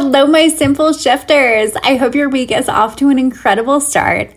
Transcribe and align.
Hello, 0.00 0.28
my 0.28 0.46
simple 0.46 0.92
shifters. 0.92 1.72
I 1.82 1.96
hope 1.96 2.14
your 2.14 2.28
week 2.28 2.52
is 2.52 2.68
off 2.68 2.94
to 2.98 3.08
an 3.08 3.18
incredible 3.18 3.80
start. 3.80 4.32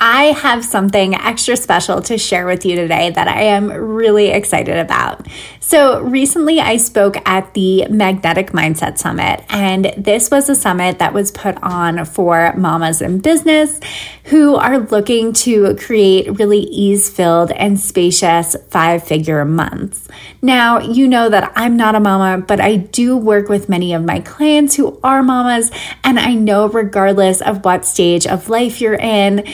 I 0.00 0.26
have 0.26 0.64
something 0.64 1.14
extra 1.14 1.56
special 1.56 2.02
to 2.02 2.18
share 2.18 2.46
with 2.46 2.66
you 2.66 2.76
today 2.76 3.10
that 3.10 3.28
I 3.28 3.42
am 3.42 3.70
really 3.70 4.28
excited 4.28 4.76
about. 4.76 5.26
So, 5.60 6.00
recently 6.02 6.60
I 6.60 6.76
spoke 6.76 7.16
at 7.26 7.54
the 7.54 7.86
Magnetic 7.88 8.52
Mindset 8.52 8.98
Summit, 8.98 9.44
and 9.48 9.94
this 9.96 10.30
was 10.30 10.48
a 10.48 10.54
summit 10.54 10.98
that 10.98 11.14
was 11.14 11.32
put 11.32 11.56
on 11.62 12.04
for 12.04 12.52
mamas 12.56 13.00
in 13.00 13.20
business 13.20 13.80
who 14.24 14.56
are 14.56 14.78
looking 14.78 15.32
to 15.32 15.74
create 15.76 16.38
really 16.38 16.60
ease 16.60 17.08
filled 17.08 17.50
and 17.52 17.80
spacious 17.80 18.56
five 18.68 19.04
figure 19.04 19.44
months. 19.44 20.08
Now, 20.42 20.80
you 20.80 21.08
know 21.08 21.28
that 21.28 21.52
I'm 21.56 21.76
not 21.76 21.94
a 21.94 22.00
mama, 22.00 22.42
but 22.42 22.60
I 22.60 22.76
do 22.76 23.16
work 23.16 23.48
with 23.48 23.68
many 23.68 23.94
of 23.94 24.04
my 24.04 24.20
clients 24.20 24.74
who 24.74 24.98
are 25.02 25.22
mamas, 25.22 25.70
and 26.02 26.18
I 26.18 26.34
know 26.34 26.68
regardless 26.68 27.40
of 27.40 27.64
what 27.64 27.86
stage 27.86 28.26
of 28.26 28.48
life 28.48 28.80
you're 28.80 28.94
in, 28.94 29.44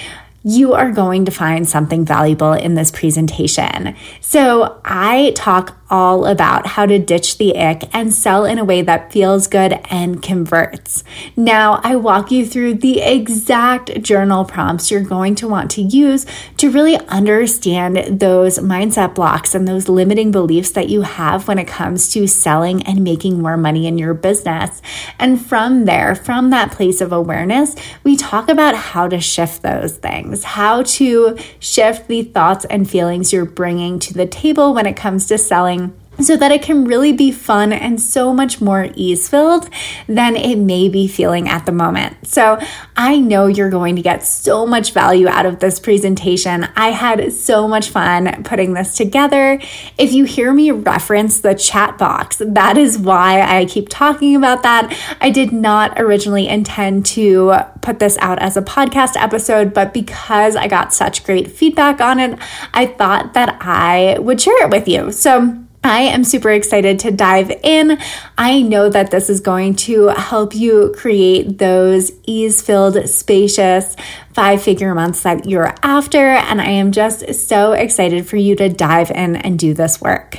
you 0.43 0.75
are 0.75 0.91
going 0.91 1.25
to 1.27 1.31
find 1.31 1.69
something 1.69 2.05
valuable 2.05 2.53
in 2.53 2.75
this 2.75 2.91
presentation. 2.91 3.95
So, 4.21 4.81
I 4.85 5.33
talk 5.37 5.80
all 5.91 6.25
about 6.25 6.67
how 6.67 6.87
to 6.87 6.99
ditch 6.99 7.39
the 7.39 7.57
ick 7.59 7.83
and 7.93 8.15
sell 8.15 8.45
in 8.45 8.59
a 8.59 8.65
way 8.65 8.81
that 8.83 9.13
feels 9.13 9.47
good 9.47 9.79
and 9.91 10.23
converts. 10.23 11.03
Now, 11.37 11.81
I 11.83 11.97
walk 11.97 12.31
you 12.31 12.47
through 12.47 12.75
the 12.75 13.01
exact 13.01 14.03
journal 14.03 14.45
prompts 14.45 14.91
you're 14.91 15.01
going 15.01 15.35
to 15.37 15.49
want 15.49 15.71
to 15.73 15.83
use 15.83 16.25
to 16.59 16.71
really 16.71 16.97
understand 17.09 18.21
those 18.21 18.59
mindset 18.59 19.15
blocks 19.15 19.55
and 19.55 19.67
those 19.67 19.89
limiting 19.89 20.31
beliefs 20.31 20.71
that 20.71 20.89
you 20.89 21.03
have 21.03 21.49
when 21.49 21.59
it 21.59 21.67
comes 21.67 22.09
to 22.13 22.27
selling 22.29 22.83
and 22.85 23.03
making 23.03 23.43
more 23.43 23.57
money 23.57 23.87
in 23.87 23.99
your 23.99 24.15
business. 24.15 24.81
And 25.19 25.45
from 25.45 25.87
there, 25.87 26.15
from 26.15 26.51
that 26.51 26.71
place 26.71 27.01
of 27.01 27.13
awareness, 27.13 27.75
we 28.05 28.17
talk 28.17 28.49
about 28.49 28.75
how 28.75 29.09
to 29.09 29.21
shift 29.21 29.63
those 29.63 29.97
things, 29.97 30.45
how 30.45 30.83
to 30.83 31.37
shift 31.59 32.07
the 32.07 32.23
thoughts 32.23 32.65
and 32.67 32.89
feelings 32.89 33.33
you're 33.33 33.45
bringing 33.45 33.99
to 33.99 34.15
the 34.15 34.27
table 34.27 34.73
when 34.73 34.87
it 34.87 34.97
comes 34.97 35.27
to 35.27 35.39
selling 35.39 35.80
so 36.23 36.37
that 36.37 36.53
it 36.53 36.63
can 36.63 36.85
really 36.85 37.13
be 37.13 37.31
fun 37.33 37.73
and 37.73 38.01
so 38.01 38.33
much 38.33 38.61
more 38.61 38.89
ease 38.95 39.29
filled 39.29 39.69
than 40.07 40.37
it 40.37 40.57
may 40.57 40.89
be 40.89 41.09
feeling 41.09 41.49
at 41.49 41.67
the 41.67 41.73
moment. 41.73 42.27
So 42.27 42.59
I 42.97 43.19
know 43.19 43.47
you're 43.47 43.71
going 43.71 43.97
to 43.97 44.03
get 44.03 44.25
so 44.25 44.67
much 44.67 44.93
value 44.93 45.29
out 45.29 45.47
of 45.47 45.61
this 45.61 45.81
presentation. 45.81 46.69
I 46.77 46.91
had 46.91 47.33
so 47.33 47.67
much 47.67 47.91
fun 47.91 48.43
putting 48.45 48.75
this 48.75 48.97
together. 48.97 49.61
If 49.99 50.13
you 50.13 50.25
hear 50.25 50.53
me 50.53 50.71
reference 50.71 51.41
the 51.41 51.55
chat 51.55 51.99
box, 51.99 52.43
that 52.45 52.77
is 52.77 52.99
why 52.99 53.41
I 53.41 53.65
keep 53.67 53.89
talking 53.89 54.37
about 54.37 54.63
that. 54.63 54.97
I 55.21 55.31
did 55.31 55.53
not 55.53 56.01
originally 56.01 56.49
intend 56.49 57.07
to 57.07 57.55
put 57.83 57.99
this 57.99 58.19
out 58.19 58.39
as 58.41 58.57
a 58.57 58.63
podcast 58.63 59.13
episode, 59.17 59.73
but 59.75 59.95
because 59.95 60.57
I 60.57 60.69
got 60.69 60.93
such 60.93 61.25
great 61.25 61.51
feedback 61.51 62.01
on 62.01 62.21
it, 62.21 62.39
I 62.75 62.87
thought 62.87 63.35
that 63.35 63.59
I 63.61 64.19
would 64.19 64.41
share 64.41 64.65
it 64.65 64.71
with 64.71 64.89
you. 64.89 65.13
So 65.13 65.65
I 65.83 66.01
am 66.03 66.25
super 66.25 66.51
excited 66.51 66.99
to 67.01 67.11
dive 67.11 67.51
in. 67.63 67.99
I 68.37 68.61
know 68.61 68.91
that 68.91 69.11
this 69.11 69.31
is 69.31 69.41
going 69.41 69.77
to 69.77 70.09
help 70.09 70.55
you 70.55 70.95
create 70.97 71.59
those 71.59 72.13
ease 72.27 72.61
filled, 72.61 73.09
spacious 73.09 73.97
five 74.35 74.63
figure 74.63 74.95
months 74.95 75.23
that 75.23 75.47
you're 75.47 75.75
after. 75.83 76.19
And 76.35 76.61
I 76.61 76.71
am 76.71 76.93
just 76.93 77.35
so 77.35 77.73
excited 77.73 78.27
for 78.27 78.37
you 78.37 78.57
to 78.57 78.69
dive 78.69 79.11
in 79.11 79.37
and 79.37 79.59
do 79.59 79.73
this 79.73 80.01
work. 80.01 80.39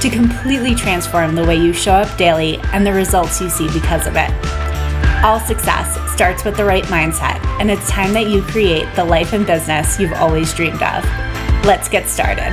to 0.00 0.08
completely 0.08 0.74
transform 0.74 1.34
the 1.34 1.44
way 1.44 1.56
you 1.56 1.72
show 1.72 1.92
up 1.92 2.16
daily 2.16 2.56
and 2.72 2.86
the 2.86 2.92
results 2.92 3.40
you 3.40 3.50
see 3.50 3.66
because 3.72 4.06
of 4.06 4.14
it. 4.16 4.30
All 5.24 5.40
success 5.40 5.98
starts 6.12 6.44
with 6.44 6.56
the 6.56 6.64
right 6.64 6.84
mindset, 6.84 7.44
and 7.58 7.68
it's 7.68 7.90
time 7.90 8.12
that 8.12 8.28
you 8.28 8.40
create 8.42 8.86
the 8.94 9.04
life 9.04 9.32
and 9.32 9.44
business 9.44 9.98
you've 9.98 10.12
always 10.12 10.54
dreamed 10.54 10.82
of. 10.82 11.04
Let's 11.64 11.88
get 11.88 12.08
started. 12.08 12.52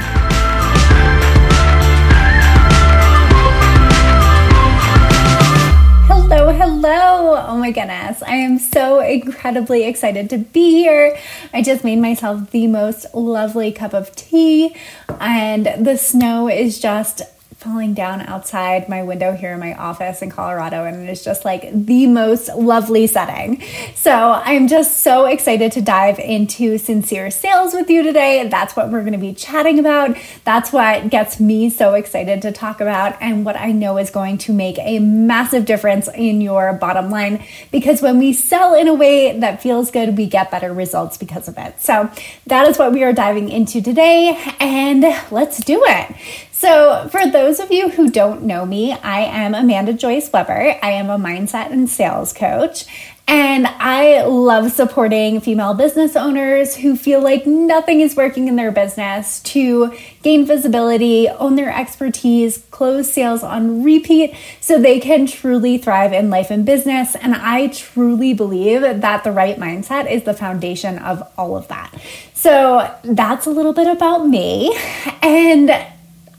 Hello, 6.07 6.51
hello. 6.51 7.43
Oh 7.47 7.57
my 7.57 7.69
goodness. 7.69 8.23
I 8.23 8.37
am 8.37 8.57
so 8.57 8.99
incredibly 8.99 9.83
excited 9.83 10.31
to 10.31 10.39
be 10.39 10.71
here. 10.71 11.15
I 11.53 11.61
just 11.61 11.83
made 11.83 11.99
myself 11.99 12.49
the 12.49 12.65
most 12.65 13.05
lovely 13.13 13.71
cup 13.71 13.93
of 13.93 14.15
tea, 14.15 14.75
and 15.19 15.67
the 15.77 15.97
snow 15.97 16.49
is 16.49 16.79
just 16.79 17.21
falling 17.65 17.95
down 17.95 18.21
outside 18.21 18.87
my 18.87 19.01
window 19.01 19.33
here 19.33 19.53
in 19.53 19.59
my 19.59 19.73
office 19.73 20.21
in 20.21 20.29
Colorado, 20.29 20.85
and 20.85 21.01
it 21.01 21.11
is 21.11 21.23
just 21.23 21.43
like 21.43 21.67
the 21.73 22.05
most 22.05 22.47
lovely 22.49 23.07
setting. 23.07 23.59
So 23.95 24.11
I'm 24.33 24.67
just 24.67 25.01
so 25.01 25.25
excited 25.25 25.71
to 25.71 25.81
dive 25.81 26.19
into 26.19 26.77
sincere 26.77 27.31
sales 27.31 27.73
with 27.73 27.89
you 27.89 28.03
today. 28.03 28.47
That's 28.47 28.75
what 28.75 28.91
we're 28.91 29.01
going 29.01 29.13
to 29.13 29.17
be 29.17 29.33
chatting 29.33 29.79
about. 29.79 30.15
That's 30.43 30.71
what 30.71 31.09
gets 31.09 31.39
me 31.39 31.71
so 31.71 31.95
excited 31.95 32.43
to 32.43 32.51
talk 32.51 32.81
about, 32.81 33.19
and 33.19 33.43
what 33.43 33.57
I 33.57 33.71
know 33.71 33.97
is 33.97 34.11
going 34.11 34.37
to 34.39 34.53
make 34.53 34.77
a 34.77 34.99
massive 34.99 35.65
difference 35.65 36.07
in 36.13 36.41
your 36.41 36.73
bottom 36.73 37.09
line 37.09 37.43
because 37.71 37.99
when 37.99 38.19
we 38.19 38.31
sell 38.31 38.75
in 38.75 38.87
a 38.87 38.93
way 38.93 39.39
that 39.39 39.63
feels 39.63 39.89
good, 39.89 40.15
we 40.17 40.27
get 40.27 40.51
better 40.51 40.71
results 40.71 41.17
because 41.17 41.47
of 41.47 41.57
it. 41.57 41.81
So 41.81 42.11
that 42.45 42.67
is 42.67 42.77
what 42.77 42.91
we 42.93 43.03
are 43.03 43.13
diving 43.13 43.49
into 43.49 43.81
today, 43.81 44.39
and 44.59 45.03
let's 45.31 45.57
do 45.65 45.83
it. 45.83 46.15
So, 46.65 47.07
for 47.09 47.27
those 47.27 47.59
of 47.59 47.71
you 47.71 47.89
who 47.89 48.09
don't 48.09 48.41
know 48.41 48.65
me, 48.65 48.91
I 48.91 49.19
am 49.19 49.53
Amanda 49.53 49.93
Joyce 49.93 50.31
Weber. 50.33 50.75
I 50.81 50.93
am 50.93 51.11
a 51.11 51.17
mindset 51.19 51.71
and 51.71 51.87
sales 51.87 52.33
coach. 52.33 52.85
And 53.27 53.67
I 53.67 54.23
love 54.23 54.71
supporting 54.71 55.41
female 55.41 55.75
business 55.75 56.15
owners 56.15 56.77
who 56.77 56.95
feel 56.95 57.21
like 57.21 57.45
nothing 57.45 58.01
is 58.01 58.15
working 58.15 58.47
in 58.47 58.55
their 58.55 58.71
business 58.71 59.41
to 59.41 59.95
gain 60.23 60.43
visibility, 60.47 61.29
own 61.29 61.55
their 61.55 61.71
expertise, 61.71 62.65
close 62.71 63.13
sales 63.13 63.43
on 63.43 63.83
repeat 63.83 64.35
so 64.59 64.81
they 64.81 64.99
can 64.99 65.27
truly 65.27 65.77
thrive 65.77 66.13
in 66.13 66.31
life 66.31 66.49
and 66.49 66.65
business. 66.65 67.13
And 67.13 67.35
I 67.35 67.67
truly 67.67 68.33
believe 68.33 68.81
that 68.81 69.23
the 69.23 69.31
right 69.31 69.59
mindset 69.59 70.09
is 70.09 70.23
the 70.23 70.33
foundation 70.33 70.97
of 70.97 71.31
all 71.37 71.55
of 71.55 71.67
that. 71.67 71.93
So 72.33 72.91
that's 73.03 73.45
a 73.45 73.51
little 73.51 73.73
bit 73.73 73.85
about 73.87 74.27
me. 74.27 74.75
And 75.21 75.69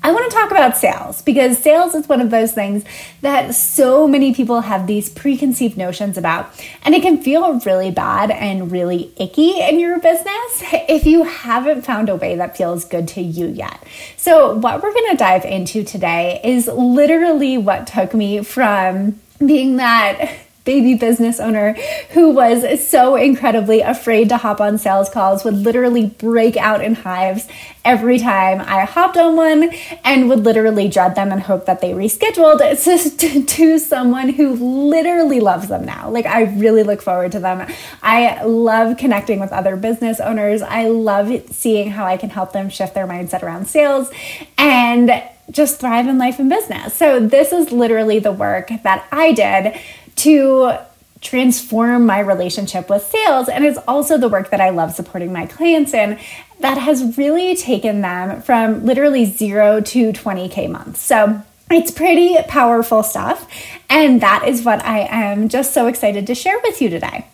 I 0.03 0.13
want 0.13 0.31
to 0.31 0.37
talk 0.37 0.51
about 0.51 0.77
sales 0.77 1.23
because 1.23 1.59
sales 1.59 1.95
is 1.95 2.09
one 2.09 2.21
of 2.21 2.31
those 2.31 2.53
things 2.53 2.85
that 3.23 3.55
so 3.55 4.07
many 4.07 4.35
people 4.35 4.61
have 4.61 4.87
these 4.87 5.09
preconceived 5.09 5.77
notions 5.77 6.17
about. 6.17 6.51
And 6.85 6.95
it 6.95 7.03
can 7.03 7.23
feel 7.23 7.59
really 7.61 7.91
bad 7.91 8.31
and 8.31 8.71
really 8.71 9.13
icky 9.17 9.61
in 9.61 9.81
your 9.81 9.99
business 9.99 10.63
if 10.89 11.07
you 11.07 11.25
haven't 11.25 11.83
found 11.83 12.09
a 12.09 12.17
way 12.17 12.37
that 12.37 12.57
feels 12.57 12.85
good 12.85 13.09
to 13.09 13.21
you 13.21 13.49
yet. 13.49 13.83
So, 14.17 14.55
what 14.55 14.83
we're 14.83 14.93
going 14.93 15.11
to 15.11 15.17
dive 15.17 15.45
into 15.45 15.83
today 15.83 16.41
is 16.45 16.67
literally 16.69 17.59
what 17.59 17.87
took 17.87 18.15
me 18.15 18.43
from 18.43 19.21
being 19.45 19.77
that 19.77 20.46
baby 20.67 20.95
business 20.95 21.41
owner 21.41 21.73
who 22.11 22.31
was 22.31 22.87
so 22.87 23.17
incredibly 23.17 23.81
afraid 23.81 24.29
to 24.29 24.37
hop 24.37 24.61
on 24.61 24.77
sales 24.77 25.09
calls, 25.09 25.45
would 25.45 25.55
literally 25.55 26.07
break 26.07 26.57
out 26.59 26.85
in 26.85 26.95
hives 26.95 27.49
every 27.87 28.19
time 28.19 28.61
I 28.61 28.85
hopped 28.85 29.17
on 29.17 29.37
one 29.37 29.71
and 30.05 30.29
would 30.29 30.41
literally 30.41 30.89
dread 30.89 31.15
them 31.15 31.31
and 31.31 31.41
hope 31.41 31.67
that 31.67 31.81
they 31.81 31.93
rescheduled 31.93 32.59
to, 33.19 33.45
to 33.45 33.79
someone 33.79 34.31
who 34.31 34.55
literally 34.91 35.41
loves 35.41 35.69
them 35.69 35.85
now. 35.85 36.11
Like, 36.11 36.27
I 36.27 36.43
really 36.43 36.83
look 36.83 37.01
forward 37.01 37.33
to 37.33 37.39
them. 37.39 37.67
I 38.03 38.43
love 38.43 38.99
connecting 38.99 39.39
with 39.39 39.53
other 39.53 39.77
business 39.77 40.19
owners. 40.19 40.63
I 40.63 40.89
love 40.89 41.33
seeing 41.53 41.91
how 41.91 42.05
I 42.05 42.17
can 42.17 42.31
help 42.31 42.53
them 42.53 42.69
shift 42.69 42.95
their 42.95 43.07
mindset 43.07 43.43
around 43.43 43.69
sales 43.69 44.11
and 44.59 45.23
just 45.49 45.79
thrive 45.79 46.09
in 46.09 46.19
life 46.19 46.41
and 46.41 46.51
business. 46.51 46.93
So, 46.95 47.21
this 47.21 47.53
is 47.53 47.71
literally 47.71 48.19
the 48.19 48.33
work 48.33 48.71
that 48.83 49.07
I 49.13 49.33
did 49.33 49.79
to 50.17 50.79
transform 51.21 52.07
my 52.07 52.21
relationship 52.21 52.89
with 52.91 53.03
sales. 53.03 53.49
And 53.49 53.65
it's 53.65 53.79
also 53.89 54.19
the 54.19 54.29
work 54.29 54.51
that 54.51 54.61
I 54.61 54.71
love 54.71 54.93
supporting 54.93 55.33
my 55.33 55.47
clients 55.47 55.95
in 55.95 56.19
that 56.61 56.79
has 56.79 57.17
really 57.17 57.57
taken 57.57 58.01
them 58.01 58.43
from 58.43 58.85
literally 58.85 59.25
zero 59.25 59.81
to 59.81 60.13
20K 60.13 60.71
months. 60.71 61.01
So 61.01 61.43
it's 61.71 61.91
pretty 61.91 62.37
powerful 62.49 63.03
stuff. 63.03 63.49
And 63.89 64.21
that 64.21 64.47
is 64.47 64.63
what 64.65 64.85
I 64.85 65.01
am 65.11 65.49
just 65.49 65.73
so 65.73 65.87
excited 65.87 66.27
to 66.27 66.35
share 66.35 66.59
with 66.63 66.81
you 66.81 66.91
today. 66.91 67.27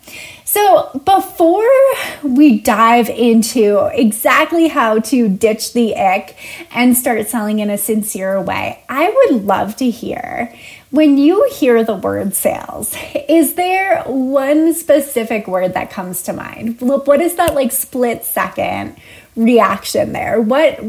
So, 0.45 0.91
before 1.03 1.67
we 2.23 2.59
dive 2.59 3.09
into 3.09 3.89
exactly 3.91 4.67
how 4.67 4.99
to 4.99 5.27
ditch 5.27 5.73
the 5.73 5.95
ick 5.95 6.35
and 6.69 6.95
start 6.95 7.27
selling 7.27 7.57
in 7.57 7.71
a 7.71 7.77
sincere 7.77 8.39
way, 8.39 8.83
I 8.87 9.09
would 9.09 9.45
love 9.45 9.75
to 9.77 9.89
hear 9.89 10.53
when 10.93 11.17
you 11.17 11.49
hear 11.51 11.83
the 11.83 11.95
word 11.95 12.35
sales, 12.35 12.95
is 13.27 13.55
there 13.55 14.03
one 14.03 14.75
specific 14.75 15.47
word 15.47 15.73
that 15.73 15.89
comes 15.89 16.21
to 16.21 16.33
mind? 16.33 16.79
What 16.81 17.19
is 17.19 17.33
that 17.37 17.55
like 17.55 17.71
split 17.71 18.25
second 18.25 18.95
reaction 19.35 20.13
there? 20.13 20.41
What 20.41 20.79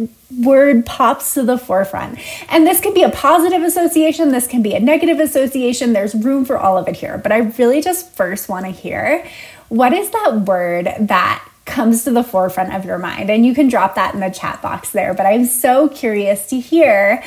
word 0.42 0.86
pops 0.86 1.34
to 1.34 1.42
the 1.42 1.58
forefront? 1.58 2.18
And 2.48 2.66
this 2.66 2.80
can 2.80 2.94
be 2.94 3.02
a 3.02 3.10
positive 3.10 3.62
association, 3.62 4.32
this 4.32 4.46
can 4.46 4.62
be 4.62 4.74
a 4.74 4.80
negative 4.80 5.20
association. 5.20 5.92
There's 5.92 6.14
room 6.14 6.44
for 6.44 6.58
all 6.58 6.76
of 6.76 6.88
it 6.88 6.96
here. 6.96 7.18
But 7.18 7.32
I 7.32 7.38
really 7.38 7.80
just 7.80 8.12
first 8.12 8.48
want 8.48 8.66
to 8.66 8.70
hear 8.70 9.26
what 9.68 9.92
is 9.92 10.10
that 10.10 10.42
word 10.46 10.88
that 11.00 11.48
comes 11.64 12.04
to 12.04 12.10
the 12.10 12.22
forefront 12.22 12.74
of 12.74 12.84
your 12.84 12.98
mind? 12.98 13.30
And 13.30 13.44
you 13.46 13.54
can 13.54 13.68
drop 13.68 13.94
that 13.94 14.14
in 14.14 14.20
the 14.20 14.28
chat 14.28 14.60
box 14.62 14.90
there. 14.90 15.14
But 15.14 15.26
I'm 15.26 15.46
so 15.46 15.88
curious 15.88 16.46
to 16.48 16.60
hear 16.60 17.22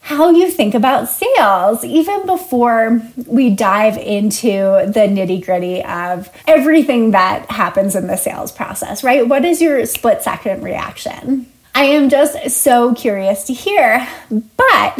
how 0.00 0.30
you 0.30 0.50
think 0.50 0.74
about 0.74 1.08
sales, 1.08 1.84
even 1.84 2.26
before 2.26 3.00
we 3.26 3.50
dive 3.50 3.96
into 3.96 4.50
the 4.86 5.06
nitty 5.08 5.44
gritty 5.44 5.84
of 5.84 6.30
everything 6.46 7.12
that 7.12 7.50
happens 7.50 7.94
in 7.94 8.06
the 8.06 8.16
sales 8.16 8.50
process, 8.50 9.04
right? 9.04 9.28
What 9.28 9.44
is 9.44 9.60
your 9.60 9.84
split 9.86 10.22
second 10.22 10.62
reaction? 10.62 11.46
I 11.74 11.84
am 11.84 12.08
just 12.08 12.50
so 12.50 12.94
curious 12.94 13.44
to 13.44 13.52
hear. 13.52 14.06
But 14.30 14.98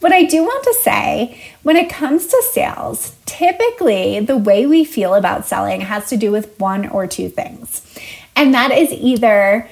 what 0.00 0.12
I 0.12 0.24
do 0.24 0.42
want 0.42 0.64
to 0.64 0.74
say 0.82 1.42
when 1.62 1.76
it 1.76 1.90
comes 1.90 2.26
to 2.26 2.42
sales, 2.52 3.14
typically 3.26 4.20
the 4.20 4.36
way 4.36 4.64
we 4.64 4.84
feel 4.84 5.14
about 5.14 5.46
selling 5.46 5.82
has 5.82 6.08
to 6.08 6.16
do 6.16 6.30
with 6.30 6.58
one 6.58 6.88
or 6.88 7.06
two 7.06 7.28
things. 7.28 7.86
And 8.34 8.54
that 8.54 8.70
is 8.70 8.92
either 8.92 9.68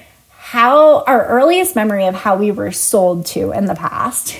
how 0.50 1.02
our 1.04 1.26
earliest 1.26 1.76
memory 1.76 2.06
of 2.06 2.14
how 2.14 2.34
we 2.34 2.50
were 2.50 2.72
sold 2.72 3.26
to 3.26 3.52
in 3.52 3.66
the 3.66 3.74
past 3.74 4.34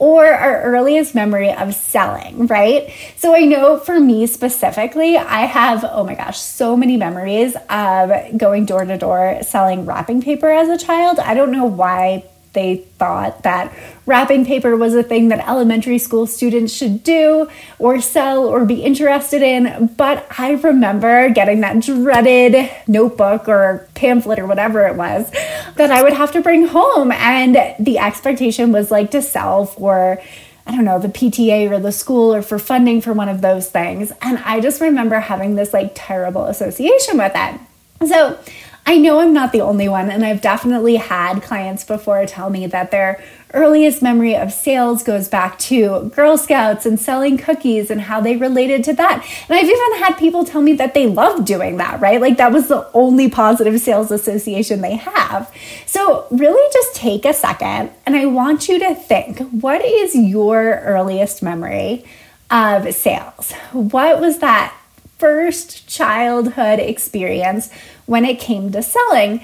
or 0.00 0.26
our 0.26 0.62
earliest 0.62 1.14
memory 1.14 1.52
of 1.52 1.72
selling, 1.72 2.48
right? 2.48 2.92
So 3.16 3.36
I 3.36 3.42
know 3.42 3.78
for 3.78 4.00
me 4.00 4.26
specifically, 4.26 5.16
I 5.16 5.42
have, 5.42 5.84
oh 5.88 6.02
my 6.02 6.16
gosh, 6.16 6.40
so 6.40 6.76
many 6.76 6.96
memories 6.96 7.54
of 7.70 8.36
going 8.36 8.66
door 8.66 8.84
to 8.84 8.98
door 8.98 9.38
selling 9.42 9.86
wrapping 9.86 10.22
paper 10.22 10.50
as 10.50 10.68
a 10.68 10.84
child. 10.84 11.20
I 11.20 11.34
don't 11.34 11.52
know 11.52 11.66
why 11.66 12.24
they 12.54 12.76
thought 12.98 13.42
that 13.42 13.72
wrapping 14.06 14.46
paper 14.46 14.76
was 14.76 14.94
a 14.94 15.02
thing 15.02 15.28
that 15.28 15.46
elementary 15.46 15.98
school 15.98 16.26
students 16.26 16.72
should 16.72 17.02
do 17.02 17.48
or 17.78 18.00
sell 18.00 18.44
or 18.44 18.64
be 18.64 18.82
interested 18.82 19.42
in. 19.42 19.88
But 19.96 20.26
I 20.38 20.52
remember 20.52 21.28
getting 21.30 21.60
that 21.60 21.80
dreaded 21.80 22.70
notebook 22.86 23.48
or 23.48 23.86
pamphlet 23.94 24.38
or 24.38 24.46
whatever 24.46 24.86
it 24.86 24.96
was 24.96 25.30
that 25.76 25.90
I 25.90 26.02
would 26.02 26.14
have 26.14 26.32
to 26.32 26.40
bring 26.40 26.66
home. 26.66 27.12
And 27.12 27.56
the 27.78 27.98
expectation 27.98 28.72
was 28.72 28.90
like 28.90 29.10
to 29.10 29.20
sell 29.20 29.66
for. 29.66 30.22
I 30.66 30.74
don't 30.74 30.86
know, 30.86 30.98
the 30.98 31.08
PTA 31.08 31.70
or 31.70 31.78
the 31.78 31.92
school 31.92 32.34
or 32.34 32.40
for 32.40 32.58
funding 32.58 33.02
for 33.02 33.12
one 33.12 33.28
of 33.28 33.42
those 33.42 33.68
things. 33.68 34.12
And 34.22 34.38
I 34.38 34.60
just 34.60 34.80
remember 34.80 35.20
having 35.20 35.56
this 35.56 35.74
like 35.74 35.92
terrible 35.94 36.46
association 36.46 37.18
with 37.18 37.32
it. 37.34 37.60
So 38.08 38.38
I 38.86 38.98
know 38.98 39.20
I'm 39.20 39.32
not 39.32 39.52
the 39.52 39.62
only 39.62 39.88
one, 39.88 40.10
and 40.10 40.24
I've 40.24 40.42
definitely 40.42 40.96
had 40.96 41.40
clients 41.40 41.84
before 41.84 42.26
tell 42.26 42.50
me 42.50 42.66
that 42.66 42.90
their 42.90 43.22
earliest 43.54 44.02
memory 44.02 44.36
of 44.36 44.52
sales 44.52 45.02
goes 45.02 45.26
back 45.26 45.58
to 45.58 46.10
Girl 46.14 46.36
Scouts 46.36 46.84
and 46.84 47.00
selling 47.00 47.38
cookies 47.38 47.90
and 47.90 48.02
how 48.02 48.20
they 48.20 48.36
related 48.36 48.84
to 48.84 48.92
that. 48.94 49.26
And 49.48 49.58
I've 49.58 49.64
even 49.64 50.04
had 50.04 50.18
people 50.18 50.44
tell 50.44 50.60
me 50.60 50.74
that 50.74 50.92
they 50.92 51.06
love 51.06 51.46
doing 51.46 51.78
that, 51.78 52.00
right? 52.00 52.20
Like 52.20 52.36
that 52.36 52.52
was 52.52 52.68
the 52.68 52.90
only 52.92 53.30
positive 53.30 53.80
sales 53.80 54.10
association 54.10 54.82
they 54.82 54.96
have. 54.96 55.50
So, 55.86 56.26
really 56.30 56.72
just 56.72 56.94
take 56.94 57.24
a 57.24 57.32
second 57.32 57.90
and 58.04 58.16
I 58.16 58.26
want 58.26 58.68
you 58.68 58.78
to 58.80 58.94
think 58.94 59.38
what 59.50 59.82
is 59.82 60.14
your 60.14 60.80
earliest 60.84 61.42
memory 61.42 62.04
of 62.50 62.92
sales? 62.92 63.52
What 63.72 64.20
was 64.20 64.40
that 64.40 64.74
first 65.18 65.88
childhood 65.88 66.78
experience 66.78 67.70
when 68.06 68.24
it 68.24 68.38
came 68.38 68.72
to 68.72 68.82
selling. 68.82 69.40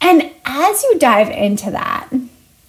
And 0.00 0.30
as 0.44 0.82
you 0.82 0.98
dive 0.98 1.30
into 1.30 1.70
that, 1.70 2.10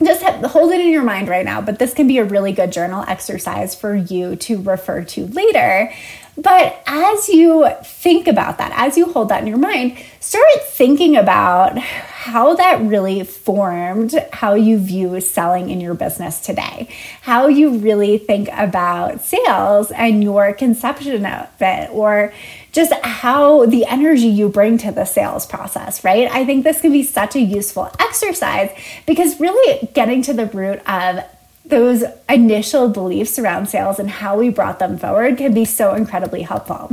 just 0.04 0.22
have, 0.22 0.44
hold 0.52 0.72
it 0.72 0.82
in 0.82 0.90
your 0.90 1.04
mind 1.04 1.30
right 1.30 1.46
now, 1.46 1.62
but 1.62 1.80
this 1.80 1.94
can 1.94 2.08
be 2.08 2.18
a 2.18 2.26
really 2.26 2.52
good 2.52 2.72
journal 2.72 3.04
exercise 3.08 3.74
for 3.74 3.96
you 3.96 4.36
to 4.38 4.62
refer 4.62 5.04
to 5.04 5.28
later. 5.28 5.92
But 6.38 6.82
as 6.86 7.30
you 7.30 7.70
think 7.84 8.28
about 8.28 8.58
that, 8.58 8.74
as 8.76 8.98
you 8.98 9.12
hold 9.12 9.30
that 9.30 9.42
in 9.42 9.48
your 9.48 9.58
mind, 9.58 9.98
start 10.20 10.46
thinking 10.66 11.16
about 11.16 11.78
how 11.78 12.56
that 12.56 12.82
really 12.82 13.24
formed 13.24 14.14
how 14.34 14.56
you 14.56 14.78
view 14.78 15.22
selling 15.22 15.70
in 15.70 15.80
your 15.80 15.94
business 15.94 16.42
today, 16.42 16.90
how 17.22 17.48
you 17.48 17.78
really 17.78 18.18
think 18.18 18.50
about 18.52 19.22
sales 19.22 19.92
and 19.92 20.24
your 20.24 20.52
conception 20.52 21.26
of 21.26 21.48
it, 21.62 21.90
or 21.92 22.34
just 22.72 22.92
how 23.04 23.66
the 23.68 23.86
energy 23.86 24.28
you 24.28 24.50
bring 24.50 24.78
to 24.80 24.92
the 24.92 25.06
sales 25.06 25.46
process, 25.46 26.04
right? 26.04 26.30
I 26.30 26.46
think 26.46 26.64
this 26.64 26.82
can 26.82 26.92
be 26.92 27.04
such 27.04 27.36
a 27.36 27.40
useful 27.40 27.90
exercise 28.00 28.72
because 29.06 29.40
really 29.40 29.88
getting 29.94 30.22
to 30.24 30.34
the 30.34 30.48
root 30.48 30.80
of 30.90 31.24
those 31.66 32.04
initial 32.30 32.90
beliefs 32.90 33.40
around 33.40 33.68
sales 33.68 34.00
and 34.00 34.10
how 34.10 34.38
we 34.38 34.50
brought 34.50 34.80
them 34.80 34.98
forward 34.98 35.38
can 35.38 35.54
be 35.54 35.66
so 35.66 35.94
incredibly 35.94 36.44
helpful. 36.44 36.90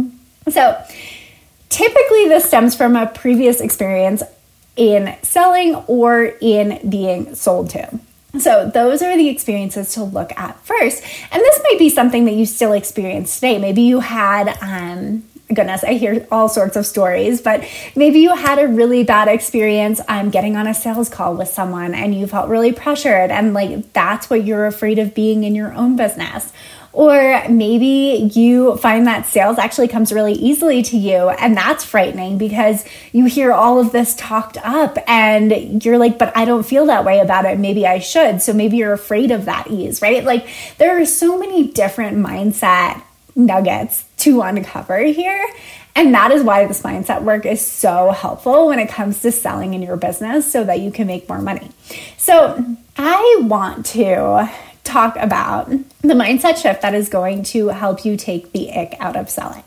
So, 0.48 0.82
typically, 1.68 2.28
this 2.28 2.46
stems 2.46 2.74
from 2.74 2.96
a 2.96 3.06
previous 3.06 3.60
experience 3.60 4.22
in 4.76 5.16
selling 5.22 5.74
or 5.86 6.32
in 6.40 6.80
being 6.88 7.34
sold 7.34 7.70
to. 7.70 8.00
So, 8.38 8.70
those 8.72 9.02
are 9.02 9.16
the 9.16 9.28
experiences 9.28 9.92
to 9.94 10.04
look 10.04 10.32
at 10.38 10.58
first. 10.64 11.04
And 11.30 11.42
this 11.42 11.60
might 11.64 11.78
be 11.78 11.90
something 11.90 12.24
that 12.24 12.34
you 12.34 12.46
still 12.46 12.72
experience 12.72 13.34
today. 13.34 13.58
Maybe 13.58 13.82
you 13.82 14.00
had 14.00 14.56
um, 14.62 15.24
goodness, 15.54 15.84
I 15.84 15.94
hear 15.94 16.26
all 16.30 16.48
sorts 16.48 16.76
of 16.76 16.86
stories, 16.86 17.40
but 17.40 17.64
maybe 17.94 18.20
you 18.20 18.34
had 18.34 18.58
a 18.58 18.68
really 18.68 19.04
bad 19.04 19.28
experience 19.28 20.00
um, 20.08 20.30
getting 20.30 20.56
on 20.56 20.66
a 20.66 20.74
sales 20.74 21.08
call 21.08 21.34
with 21.34 21.48
someone 21.48 21.94
and 21.94 22.14
you 22.14 22.26
felt 22.26 22.48
really 22.48 22.72
pressured, 22.72 23.30
and 23.30 23.54
like 23.54 23.92
that's 23.92 24.28
what 24.28 24.44
you're 24.44 24.66
afraid 24.66 24.98
of 24.98 25.14
being 25.14 25.44
in 25.44 25.54
your 25.54 25.72
own 25.72 25.96
business. 25.96 26.52
Or 26.94 27.42
maybe 27.48 28.30
you 28.34 28.76
find 28.76 29.06
that 29.06 29.24
sales 29.24 29.56
actually 29.56 29.88
comes 29.88 30.12
really 30.12 30.34
easily 30.34 30.82
to 30.82 30.98
you, 30.98 31.30
and 31.30 31.56
that's 31.56 31.84
frightening 31.84 32.36
because 32.36 32.84
you 33.12 33.24
hear 33.24 33.50
all 33.50 33.80
of 33.80 33.92
this 33.92 34.14
talked 34.14 34.58
up 34.58 34.98
and 35.08 35.82
you're 35.82 35.96
like, 35.96 36.18
but 36.18 36.36
I 36.36 36.44
don't 36.44 36.64
feel 36.64 36.86
that 36.86 37.06
way 37.06 37.20
about 37.20 37.46
it. 37.46 37.58
Maybe 37.58 37.86
I 37.86 37.98
should. 37.98 38.42
So 38.42 38.52
maybe 38.52 38.76
you're 38.76 38.92
afraid 38.92 39.30
of 39.30 39.46
that 39.46 39.70
ease, 39.70 40.02
right? 40.02 40.22
Like 40.22 40.46
there 40.76 41.00
are 41.00 41.06
so 41.06 41.38
many 41.38 41.66
different 41.66 42.18
mindset 42.18 43.02
nuggets 43.34 44.04
to 44.18 44.42
uncover 44.42 44.98
here. 44.98 45.46
And 45.94 46.14
that 46.14 46.30
is 46.30 46.42
why 46.42 46.66
this 46.66 46.82
mindset 46.82 47.22
work 47.22 47.44
is 47.44 47.64
so 47.64 48.12
helpful 48.12 48.68
when 48.68 48.78
it 48.78 48.88
comes 48.88 49.20
to 49.22 49.32
selling 49.32 49.74
in 49.74 49.82
your 49.82 49.96
business 49.96 50.50
so 50.50 50.64
that 50.64 50.80
you 50.80 50.90
can 50.90 51.06
make 51.06 51.28
more 51.28 51.40
money. 51.40 51.70
So, 52.16 52.64
I 52.96 53.38
want 53.40 53.86
to 53.86 54.48
talk 54.84 55.16
about 55.16 55.70
the 55.70 56.14
mindset 56.14 56.56
shift 56.56 56.82
that 56.82 56.94
is 56.94 57.08
going 57.08 57.42
to 57.44 57.68
help 57.68 58.04
you 58.04 58.16
take 58.16 58.52
the 58.52 58.70
ick 58.72 58.96
out 59.00 59.16
of 59.16 59.30
selling. 59.30 59.62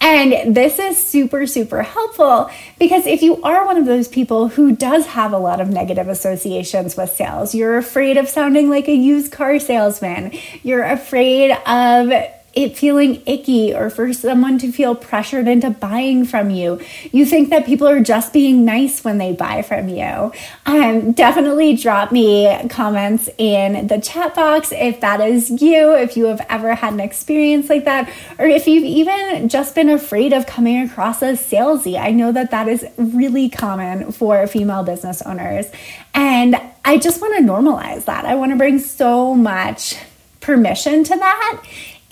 And 0.00 0.54
this 0.54 0.78
is 0.78 1.02
super, 1.02 1.46
super 1.46 1.82
helpful 1.82 2.50
because 2.78 3.06
if 3.06 3.22
you 3.22 3.40
are 3.42 3.64
one 3.64 3.78
of 3.78 3.86
those 3.86 4.06
people 4.06 4.48
who 4.48 4.76
does 4.76 5.06
have 5.06 5.32
a 5.32 5.38
lot 5.38 5.60
of 5.60 5.70
negative 5.70 6.08
associations 6.08 6.96
with 6.96 7.10
sales, 7.10 7.54
you're 7.54 7.78
afraid 7.78 8.18
of 8.18 8.28
sounding 8.28 8.68
like 8.68 8.86
a 8.86 8.94
used 8.94 9.32
car 9.32 9.58
salesman, 9.58 10.32
you're 10.62 10.84
afraid 10.84 11.52
of 11.52 12.12
it 12.56 12.76
feeling 12.76 13.22
icky 13.26 13.74
or 13.74 13.90
for 13.90 14.12
someone 14.12 14.58
to 14.58 14.70
feel 14.70 14.94
pressured 14.94 15.48
into 15.48 15.70
buying 15.70 16.24
from 16.24 16.50
you. 16.50 16.80
You 17.12 17.26
think 17.26 17.50
that 17.50 17.66
people 17.66 17.86
are 17.86 18.00
just 18.00 18.32
being 18.32 18.64
nice 18.64 19.04
when 19.04 19.18
they 19.18 19.32
buy 19.32 19.62
from 19.62 19.88
you. 19.88 20.32
Um, 20.66 21.12
definitely 21.12 21.76
drop 21.76 22.12
me 22.12 22.68
comments 22.68 23.28
in 23.38 23.86
the 23.86 24.00
chat 24.00 24.34
box 24.34 24.72
if 24.72 25.00
that 25.00 25.20
is 25.20 25.50
you, 25.62 25.94
if 25.94 26.16
you 26.16 26.26
have 26.26 26.44
ever 26.48 26.74
had 26.74 26.92
an 26.94 27.00
experience 27.00 27.68
like 27.68 27.84
that, 27.84 28.10
or 28.38 28.46
if 28.46 28.66
you've 28.66 28.84
even 28.84 29.48
just 29.48 29.74
been 29.74 29.88
afraid 29.88 30.32
of 30.32 30.46
coming 30.46 30.82
across 30.82 31.22
as 31.22 31.40
salesy. 31.40 31.98
I 31.98 32.10
know 32.10 32.32
that 32.32 32.50
that 32.50 32.68
is 32.68 32.84
really 32.96 33.48
common 33.48 34.12
for 34.12 34.46
female 34.46 34.82
business 34.82 35.22
owners. 35.22 35.66
And 36.14 36.56
I 36.84 36.98
just 36.98 37.20
want 37.20 37.36
to 37.36 37.42
normalize 37.42 38.04
that. 38.04 38.24
I 38.24 38.34
want 38.34 38.52
to 38.52 38.56
bring 38.56 38.78
so 38.78 39.34
much 39.34 39.96
permission 40.40 41.04
to 41.04 41.16
that 41.16 41.62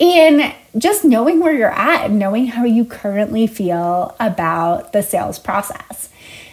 in 0.03 0.53
just 0.77 1.05
knowing 1.05 1.39
where 1.39 1.53
you're 1.53 1.71
at 1.71 2.07
and 2.07 2.19
knowing 2.19 2.47
how 2.47 2.65
you 2.65 2.83
currently 2.83 3.47
feel 3.47 4.13
about 4.19 4.91
the 4.91 5.01
sales 5.01 5.39
process. 5.39 6.09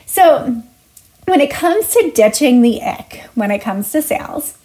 So, 0.06 0.62
when 1.24 1.40
it 1.40 1.50
comes 1.50 1.88
to 1.94 2.12
ditching 2.14 2.62
the 2.62 2.80
ick, 2.80 3.24
when 3.34 3.50
it 3.50 3.58
comes 3.58 3.90
to 3.90 4.02
sales, 4.02 4.56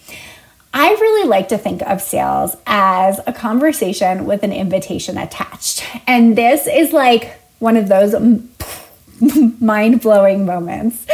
I 0.71 0.91
really 0.91 1.27
like 1.27 1.47
to 1.47 1.57
think 1.57 1.81
of 1.81 1.99
sales 1.99 2.55
as 2.67 3.19
a 3.25 3.33
conversation 3.33 4.25
with 4.25 4.43
an 4.43 4.53
invitation 4.53 5.17
attached. 5.17 5.83
And 6.05 6.37
this 6.37 6.67
is 6.67 6.93
like 6.93 7.39
one 7.57 7.77
of 7.77 7.87
those 7.87 8.13
mind 9.61 10.01
blowing 10.01 10.45
moments 10.45 11.05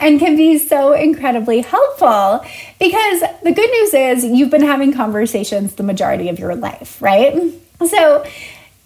and 0.00 0.18
can 0.18 0.36
be 0.36 0.58
so 0.58 0.92
incredibly 0.92 1.60
helpful 1.60 2.44
because 2.78 3.20
the 3.42 3.52
good 3.52 3.70
news 3.70 3.94
is 3.94 4.24
you've 4.24 4.50
been 4.50 4.62
having 4.62 4.92
conversations 4.92 5.74
the 5.74 5.82
majority 5.82 6.28
of 6.28 6.38
your 6.38 6.54
life, 6.54 7.00
right? 7.02 7.34
So, 7.86 8.24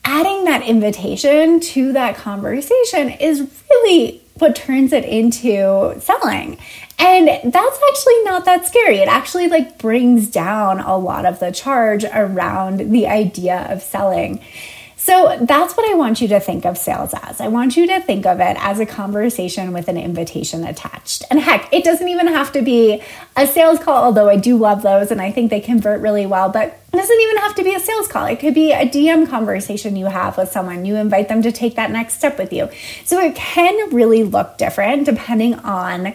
adding 0.05 0.45
that 0.45 0.67
invitation 0.67 1.61
to 1.61 1.93
that 1.93 2.17
conversation 2.17 3.11
is 3.11 3.49
really 3.71 4.21
what 4.39 4.57
turns 4.57 4.93
it 4.93 5.05
into 5.05 5.95
selling. 6.01 6.59
And 6.99 7.29
that's 7.29 7.81
actually 7.91 8.25
not 8.25 8.45
that 8.45 8.67
scary. 8.67 8.99
It 8.99 9.09
actually 9.09 9.49
like 9.49 9.79
brings 9.79 10.31
down 10.31 10.81
a 10.81 10.97
lot 10.97 11.25
of 11.25 11.41
the 11.41 11.51
charge 11.51 12.05
around 12.05 12.93
the 12.93 13.07
idea 13.07 13.67
of 13.71 13.83
selling. 13.83 14.41
So 15.03 15.37
that's 15.41 15.77
what 15.77 15.91
I 15.91 15.95
want 15.95 16.21
you 16.21 16.29
to 16.29 16.39
think 16.39 16.65
of 16.65 16.79
sales 16.79 17.13
as. 17.25 17.41
I 17.41 17.49
want 17.49 17.77
you 17.77 17.89
to 17.89 18.01
think 18.01 18.25
of 18.25 18.39
it 18.39 18.57
as 18.61 18.79
a 18.79 18.87
conversation 18.87 19.73
with 19.73 19.89
an 19.89 19.99
invitation 19.99 20.63
attached. 20.63 21.25
And 21.29 21.41
heck, 21.41 21.69
it 21.73 21.83
doesn't 21.83 22.07
even 22.07 22.29
have 22.29 22.53
to 22.53 22.63
be 22.63 23.03
a 23.37 23.49
sales 23.49 23.81
call, 23.81 24.05
although 24.05 24.29
I 24.29 24.37
do 24.37 24.57
love 24.57 24.83
those 24.83 25.11
and 25.11 25.21
I 25.21 25.33
think 25.33 25.51
they 25.51 25.59
convert 25.59 26.03
really 26.03 26.25
well, 26.25 26.51
but 26.51 26.69
it 26.69 26.97
doesn't 26.97 27.21
even 27.21 27.37
have 27.39 27.57
to 27.57 27.65
be 27.65 27.75
a 27.75 27.81
sales 27.81 28.07
call. 28.07 28.27
It 28.27 28.39
could 28.39 28.55
be 28.55 28.71
a 28.71 28.89
DM 28.89 29.29
conversation 29.29 29.97
you 29.97 30.07
have 30.07 30.39
with 30.39 30.53
someone. 30.53 30.85
You 30.85 30.95
invite 30.95 31.27
them 31.27 31.43
to 31.43 31.51
take 31.51 31.75
that 31.75 31.91
next 31.91 32.15
step 32.15 32.39
with 32.39 32.53
you. 32.53 32.71
So 33.05 33.19
it 33.19 33.35
can 33.35 33.93
really 33.93 34.23
look 34.23 34.57
different 34.57 35.05
depending 35.07 35.57
on 35.57 36.15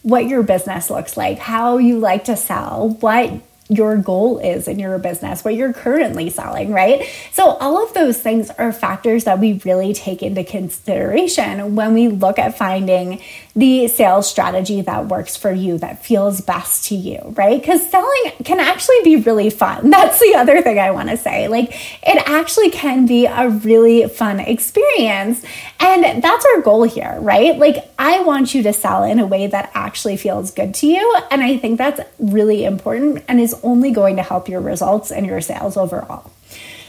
what 0.00 0.26
your 0.26 0.42
business 0.42 0.88
looks 0.88 1.18
like, 1.18 1.38
how 1.38 1.76
you 1.76 1.98
like 1.98 2.24
to 2.24 2.36
sell, 2.36 2.96
what 3.00 3.42
your 3.68 3.96
goal 3.96 4.38
is 4.38 4.68
in 4.68 4.78
your 4.78 4.98
business, 4.98 5.44
what 5.44 5.54
you're 5.54 5.72
currently 5.72 6.30
selling, 6.30 6.72
right? 6.72 7.08
So, 7.32 7.50
all 7.50 7.82
of 7.82 7.94
those 7.94 8.20
things 8.20 8.50
are 8.50 8.72
factors 8.72 9.24
that 9.24 9.40
we 9.40 9.54
really 9.64 9.92
take 9.92 10.22
into 10.22 10.44
consideration 10.44 11.74
when 11.74 11.94
we 11.94 12.08
look 12.08 12.38
at 12.38 12.56
finding 12.56 13.20
the 13.56 13.88
sales 13.88 14.28
strategy 14.28 14.82
that 14.82 15.06
works 15.06 15.34
for 15.34 15.50
you, 15.50 15.78
that 15.78 16.04
feels 16.04 16.42
best 16.42 16.84
to 16.88 16.94
you, 16.94 17.18
right? 17.36 17.58
Because 17.58 17.88
selling 17.90 18.32
can 18.44 18.60
actually 18.60 19.02
be 19.02 19.16
really 19.16 19.48
fun. 19.48 19.90
That's 19.96 20.20
the 20.20 20.34
other 20.36 20.60
thing 20.60 20.78
I 20.78 20.90
want 20.90 21.08
to 21.08 21.16
say. 21.16 21.48
Like, 21.48 21.70
it 22.06 22.22
actually 22.28 22.70
can 22.70 23.06
be 23.06 23.24
a 23.24 23.48
really 23.48 24.08
fun 24.08 24.40
experience. 24.40 25.42
And 25.80 26.22
that's 26.22 26.44
our 26.54 26.60
goal 26.62 26.82
here, 26.82 27.16
right? 27.20 27.56
Like, 27.56 27.90
I 27.98 28.20
want 28.22 28.54
you 28.54 28.62
to 28.64 28.72
sell 28.72 29.04
in 29.04 29.18
a 29.18 29.26
way 29.26 29.46
that 29.46 29.70
actually 29.72 30.16
feels 30.16 30.50
good 30.50 30.74
to 30.76 30.86
you. 30.86 31.16
And 31.30 31.42
I 31.42 31.56
think 31.56 31.78
that's 31.78 32.00
really 32.18 32.64
important 32.64 33.24
and 33.28 33.40
is 33.40 33.54
only 33.62 33.90
going 33.90 34.16
to 34.16 34.22
help 34.22 34.48
your 34.48 34.60
results 34.60 35.10
and 35.10 35.24
your 35.24 35.40
sales 35.40 35.76
overall. 35.76 36.30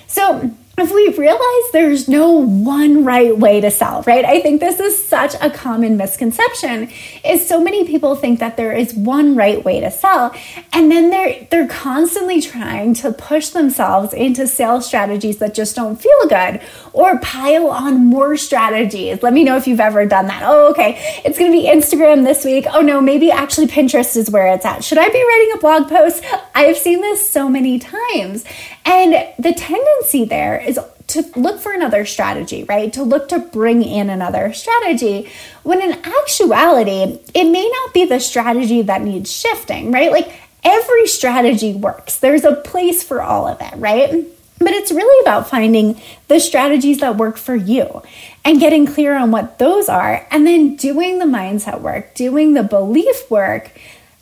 So, 0.07 0.51
if 0.79 0.91
we 0.91 1.10
realize 1.17 1.72
there's 1.74 2.07
no 2.07 2.29
one 2.29 3.03
right 3.03 3.36
way 3.36 3.60
to 3.62 3.72
sell, 3.72 4.03
right? 4.03 4.24
I 4.24 4.41
think 4.41 4.60
this 4.60 4.79
is 4.79 5.03
such 5.03 5.34
a 5.41 5.50
common 5.50 5.98
misconception 5.98 6.91
is 7.25 7.48
so 7.48 7.60
many 7.60 7.84
people 7.84 8.15
think 8.15 8.39
that 8.39 8.57
there 8.57 8.74
is 8.74 8.93
one 8.93 9.36
right 9.36 9.63
way 9.65 9.79
to 9.79 9.89
sell 9.89 10.36
and 10.72 10.91
then 10.91 11.10
they're 11.10 11.48
they're 11.50 11.67
constantly 11.67 12.41
trying 12.41 12.93
to 12.96 13.12
push 13.12 13.50
themselves 13.50 14.13
into 14.13 14.46
sales 14.46 14.86
strategies 14.86 15.38
that 15.39 15.55
just 15.55 15.75
don't 15.75 16.00
feel 16.00 16.27
good 16.29 16.62
or 16.93 17.17
pile 17.19 17.69
on 17.69 18.05
more 18.05 18.38
strategies. 18.38 19.24
Let 19.24 19.34
me 19.34 19.43
know 19.43 19.57
if 19.57 19.67
you've 19.67 19.79
ever 19.79 20.05
done 20.05 20.27
that. 20.27 20.43
Oh, 20.46 20.69
okay. 20.72 21.22
It's 21.25 21.39
going 21.39 21.51
to 21.51 21.57
be 21.57 21.67
Instagram 21.67 22.24
this 22.24 22.46
week. 22.46 22.65
Oh 22.72 22.81
no, 22.81 23.01
maybe 23.01 23.31
actually 23.31 23.65
Pinterest 23.65 24.15
is 24.15 24.29
where 24.29 24.53
it's 24.53 24.65
at. 24.65 24.84
Should 24.84 25.00
I 25.00 25.10
be 25.10 25.24
writing 25.24 25.51
a 25.55 25.57
blog 25.57 25.89
post? 25.89 26.24
I've 26.53 26.77
seen 26.77 27.01
this 27.01 27.27
so 27.27 27.50
many 27.50 27.79
times. 27.79 28.46
And 28.88 29.13
the 29.38 29.53
tendency 29.53 30.24
there 30.24 30.58
is 30.58 30.79
to 31.08 31.25
look 31.36 31.60
for 31.60 31.74
another 31.74 32.06
strategy, 32.06 32.63
right? 32.63 32.91
To 32.94 33.03
look 33.03 33.27
to 33.29 33.39
bring 33.39 33.84
in 33.84 34.10
another 34.10 34.53
strategy. 34.53 35.29
When 35.63 35.82
in 35.82 35.91
actuality, 35.91 37.20
it 37.34 37.51
may 37.51 37.70
not 37.70 37.94
be 37.94 38.06
the 38.06 38.20
strategy 38.20 38.82
that 38.84 39.01
needs 39.01 39.29
shifting, 39.32 39.91
right? 39.91 40.12
Like 40.12 40.34
every 40.63 41.06
strategy 41.06 41.74
works, 41.74 42.17
there's 42.20 42.46
a 42.46 42.56
place 42.56 43.03
for 43.03 43.22
all 43.22 43.48
of 43.48 43.60
it, 43.62 43.74
right? 43.75 44.25
But 44.60 44.72
it's 44.72 44.91
really 44.91 45.22
about 45.22 45.50
finding 45.50 46.01
the 46.29 46.39
strategies 46.39 47.00
that 47.00 47.17
work 47.17 47.38
for 47.38 47.56
you 47.56 48.01
and 48.44 48.60
getting 48.60 48.88
clear 48.88 49.15
on 49.15 49.32
what 49.32 49.60
those 49.60 49.88
are, 49.88 50.25
and 50.32 50.48
then 50.48 50.77
doing 50.77 51.20
the 51.20 51.25
mindset 51.25 51.82
work, 51.82 52.15
doing 52.15 52.53
the 52.53 52.63
belief 52.63 53.29
work 53.29 53.72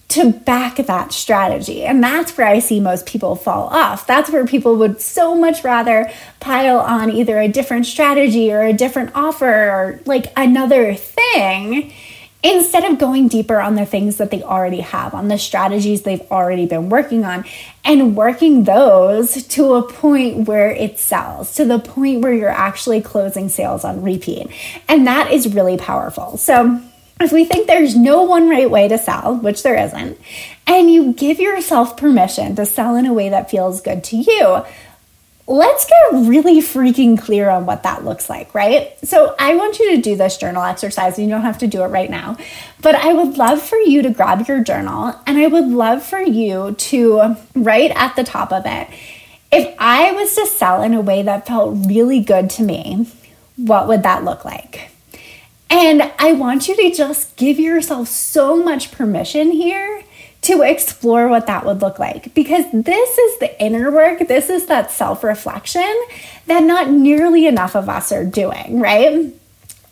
to 0.08 0.32
back 0.32 0.78
that 0.78 1.12
strategy. 1.12 1.84
And 1.84 2.04
that's 2.04 2.38
where 2.38 2.48
I 2.48 2.60
see 2.60 2.80
most 2.80 3.06
people 3.06 3.36
fall 3.36 3.68
off. 3.68 4.06
That's 4.06 4.30
where 4.30 4.46
people 4.46 4.78
would 4.78 5.02
so 5.02 5.36
much 5.36 5.64
rather 5.64 6.12
pile 6.40 6.80
on 6.80 7.10
either 7.10 7.40
a 7.40 7.48
different 7.48 7.86
strategy 7.86 8.54
or 8.54 8.62
a 8.62 8.74
different 8.74 9.16
offer 9.16 9.46
or 9.46 10.00
like 10.06 10.32
another 10.38 10.94
thing 10.94 11.92
instead 12.44 12.84
of 12.84 13.00
going 13.00 13.28
deeper 13.28 13.60
on 13.60 13.74
the 13.74 13.88
things 13.88 14.18
that 14.18 14.30
they 14.30 14.44
already 14.44 14.82
have, 14.82 15.16
on 15.16 15.28
the 15.30 15.38
strategies 15.38 16.04
they've 16.04 16.32
already 16.32 16.68
been 16.68 16.90
working 16.90 17.26
on, 17.26 17.44
and 17.84 18.16
working 18.16 18.66
those 18.66 19.44
to 19.48 19.74
a 19.74 19.92
point 19.92 20.48
where 20.48 20.70
it 20.70 21.00
sells, 21.00 21.56
to 21.56 21.66
the 21.66 21.80
point 21.80 22.22
where 22.22 22.32
you're 22.32 22.48
actually 22.50 23.02
closing 23.02 23.50
sales 23.50 23.84
on 23.84 24.04
repeat. 24.04 24.48
And 24.88 25.08
that 25.08 25.32
is 25.32 25.56
really 25.56 25.78
powerful. 25.78 26.38
So, 26.38 26.80
if 27.20 27.32
we 27.32 27.46
think 27.46 27.68
there's 27.68 27.96
no 27.96 28.24
one 28.24 28.50
right 28.50 28.70
way 28.70 28.88
to 28.88 28.98
sell, 28.98 29.36
which 29.36 29.64
there 29.64 29.78
isn't, 29.78 30.20
and 30.68 30.92
you 30.92 31.14
give 31.14 31.40
yourself 31.40 31.98
permission 31.98 32.56
to 32.56 32.66
sell 32.66 32.96
in 32.96 33.06
a 33.06 33.14
way 33.14 33.30
that 33.30 33.50
feels 33.50 33.82
good 33.82 34.04
to 34.06 34.18
you, 34.18 34.66
let's 35.48 35.86
get 35.86 36.28
really 36.28 36.60
freaking 36.60 37.20
clear 37.20 37.50
on 37.50 37.66
what 37.66 37.84
that 37.84 38.04
looks 38.04 38.30
like, 38.30 38.54
right? 38.54 38.98
So, 39.04 39.36
I 39.40 39.56
want 39.56 39.80
you 39.80 39.96
to 39.96 40.02
do 40.02 40.16
this 40.16 40.38
journal 40.38 40.64
exercise. 40.64 41.18
And 41.18 41.28
you 41.28 41.34
don't 41.34 41.44
have 41.44 41.60
to 41.60 41.68
do 41.68 41.84
it 41.84 41.88
right 41.88 42.10
now, 42.10 42.38
but 42.82 42.96
I 42.96 43.14
would 43.14 43.38
love 43.38 43.62
for 43.62 43.78
you 43.78 44.02
to 44.02 44.10
grab 44.10 44.48
your 44.48 44.64
journal 44.64 45.16
and 45.26 45.38
I 45.38 45.48
would 45.48 45.68
love 45.68 46.04
for 46.04 46.20
you 46.20 46.74
to 46.74 47.36
write 47.56 47.92
at 47.92 48.16
the 48.16 48.24
top 48.24 48.52
of 48.52 48.66
it 48.66 48.88
if 49.56 49.74
I 49.80 50.12
was 50.12 50.36
to 50.36 50.46
sell 50.48 50.82
in 50.82 50.94
a 50.94 51.02
way 51.02 51.24
that 51.24 51.48
felt 51.48 51.88
really 51.88 52.20
good 52.20 52.50
to 52.52 52.64
me, 52.64 53.08
what 53.56 53.88
would 53.88 54.04
that 54.04 54.26
look 54.26 54.44
like? 54.44 54.92
And 55.70 56.12
I 56.20 56.34
want 56.34 56.68
you 56.68 56.76
to 56.76 56.96
just 56.96 57.36
give 57.36 57.60
yourself 57.60 58.08
so 58.08 58.62
much 58.64 58.92
permission 58.92 59.52
here 59.52 60.04
to 60.42 60.62
explore 60.62 61.28
what 61.28 61.48
that 61.48 61.66
would 61.66 61.82
look 61.82 61.98
like 61.98 62.32
because 62.36 62.66
this 62.72 63.18
is 63.18 63.40
the 63.40 63.60
inner 63.64 63.92
work, 63.92 64.28
this 64.28 64.50
is 64.50 64.68
that 64.68 64.92
self 64.92 65.24
reflection 65.24 66.06
that 66.46 66.64
not 66.64 66.92
nearly 66.92 67.48
enough 67.48 67.76
of 67.76 67.90
us 67.90 68.12
are 68.12 68.24
doing, 68.24 68.80
right? 68.80 69.34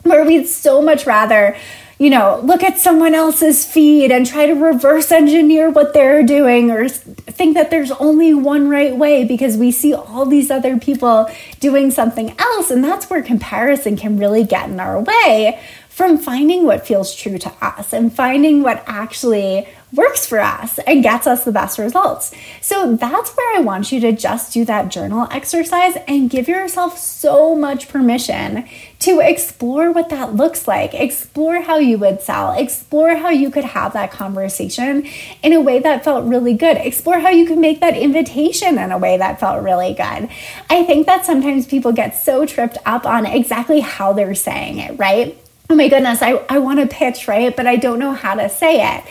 Where 0.03 0.23
we'd 0.23 0.45
so 0.45 0.81
much 0.81 1.07
rather 1.07 1.57
you 2.03 2.09
know, 2.09 2.41
look 2.43 2.63
at 2.63 2.77
someone 2.77 3.15
else's 3.15 3.63
feed 3.63 4.11
and 4.11 4.25
try 4.25 4.45
to 4.45 4.51
reverse 4.51 5.09
engineer 5.09 5.69
what 5.69 5.93
they're 5.93 6.21
doing 6.21 6.69
or 6.69 6.89
think 6.89 7.53
that 7.53 7.71
there's 7.71 7.91
only 7.91 8.33
one 8.33 8.67
right 8.67 8.97
way 8.97 9.23
because 9.23 9.55
we 9.55 9.71
see 9.71 9.93
all 9.93 10.25
these 10.25 10.51
other 10.51 10.77
people 10.77 11.31
doing 11.61 11.89
something 11.91 12.37
else. 12.37 12.69
And 12.69 12.83
that's 12.83 13.09
where 13.09 13.23
comparison 13.23 13.95
can 13.95 14.17
really 14.17 14.43
get 14.43 14.67
in 14.67 14.81
our 14.81 14.99
way 14.99 15.61
from 15.87 16.17
finding 16.17 16.65
what 16.65 16.85
feels 16.85 17.15
true 17.15 17.37
to 17.37 17.53
us 17.61 17.93
and 17.93 18.11
finding 18.13 18.63
what 18.63 18.83
actually 18.85 19.65
works 19.93 20.25
for 20.25 20.39
us 20.39 20.79
and 20.79 21.03
gets 21.03 21.25
us 21.25 21.45
the 21.45 21.51
best 21.51 21.77
results. 21.77 22.33
So 22.59 22.95
that's 22.95 23.31
where 23.31 23.57
I 23.57 23.61
want 23.61 23.91
you 23.93 23.99
to 24.01 24.11
just 24.11 24.51
do 24.51 24.65
that 24.65 24.89
journal 24.89 25.27
exercise 25.31 25.95
and 26.07 26.29
give 26.29 26.49
yourself 26.49 26.97
so 26.97 27.55
much 27.55 27.87
permission 27.87 28.67
to 29.03 29.19
explore 29.19 29.91
what 29.91 30.07
that 30.09 30.33
looks 30.33 30.65
like, 30.65 30.93
explore 30.93 31.61
how 31.61 31.77
you 31.77 31.97
would 31.97 32.21
sell, 32.21 32.53
explore 32.57 33.17
how 33.17 33.29
you 33.29 33.51
could 33.51 33.65
have 33.65 33.91
that 33.91 34.11
conversation 34.11 35.05
in 35.41 35.51
a 35.51 35.59
way 35.59 35.79
that 35.79 36.05
felt 36.05 36.25
really 36.25 36.53
good, 36.53 36.77
explore 36.77 37.19
how 37.19 37.29
you 37.29 37.45
could 37.45 37.57
make 37.57 37.81
that 37.81 37.97
invitation 37.97 38.77
in 38.77 38.93
a 38.93 38.97
way 38.97 39.17
that 39.17 39.41
felt 39.41 39.61
really 39.61 39.93
good. 39.93 40.29
I 40.69 40.83
think 40.85 41.05
that 41.07 41.25
sometimes 41.25 41.67
people 41.67 41.91
get 41.91 42.15
so 42.15 42.45
tripped 42.45 42.77
up 42.85 43.05
on 43.05 43.25
exactly 43.25 43.81
how 43.81 44.13
they're 44.13 44.35
saying 44.35 44.79
it, 44.79 44.97
right? 44.97 45.37
Oh 45.69 45.75
my 45.75 45.89
goodness, 45.89 46.21
I, 46.21 46.41
I 46.47 46.59
want 46.59 46.79
to 46.79 46.87
pitch, 46.87 47.27
right? 47.27 47.53
But 47.53 47.67
I 47.67 47.75
don't 47.75 47.99
know 47.99 48.13
how 48.13 48.35
to 48.35 48.47
say 48.47 48.95
it. 48.95 49.03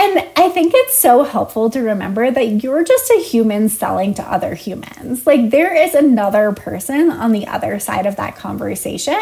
And 0.00 0.24
I 0.36 0.48
think 0.50 0.74
it's 0.76 0.96
so 0.96 1.24
helpful 1.24 1.70
to 1.70 1.80
remember 1.80 2.30
that 2.30 2.62
you're 2.62 2.84
just 2.84 3.10
a 3.10 3.20
human 3.20 3.68
selling 3.68 4.14
to 4.14 4.22
other 4.22 4.54
humans. 4.54 5.26
Like 5.26 5.50
there 5.50 5.74
is 5.74 5.92
another 5.92 6.52
person 6.52 7.10
on 7.10 7.32
the 7.32 7.48
other 7.48 7.80
side 7.80 8.06
of 8.06 8.14
that 8.14 8.36
conversation, 8.36 9.20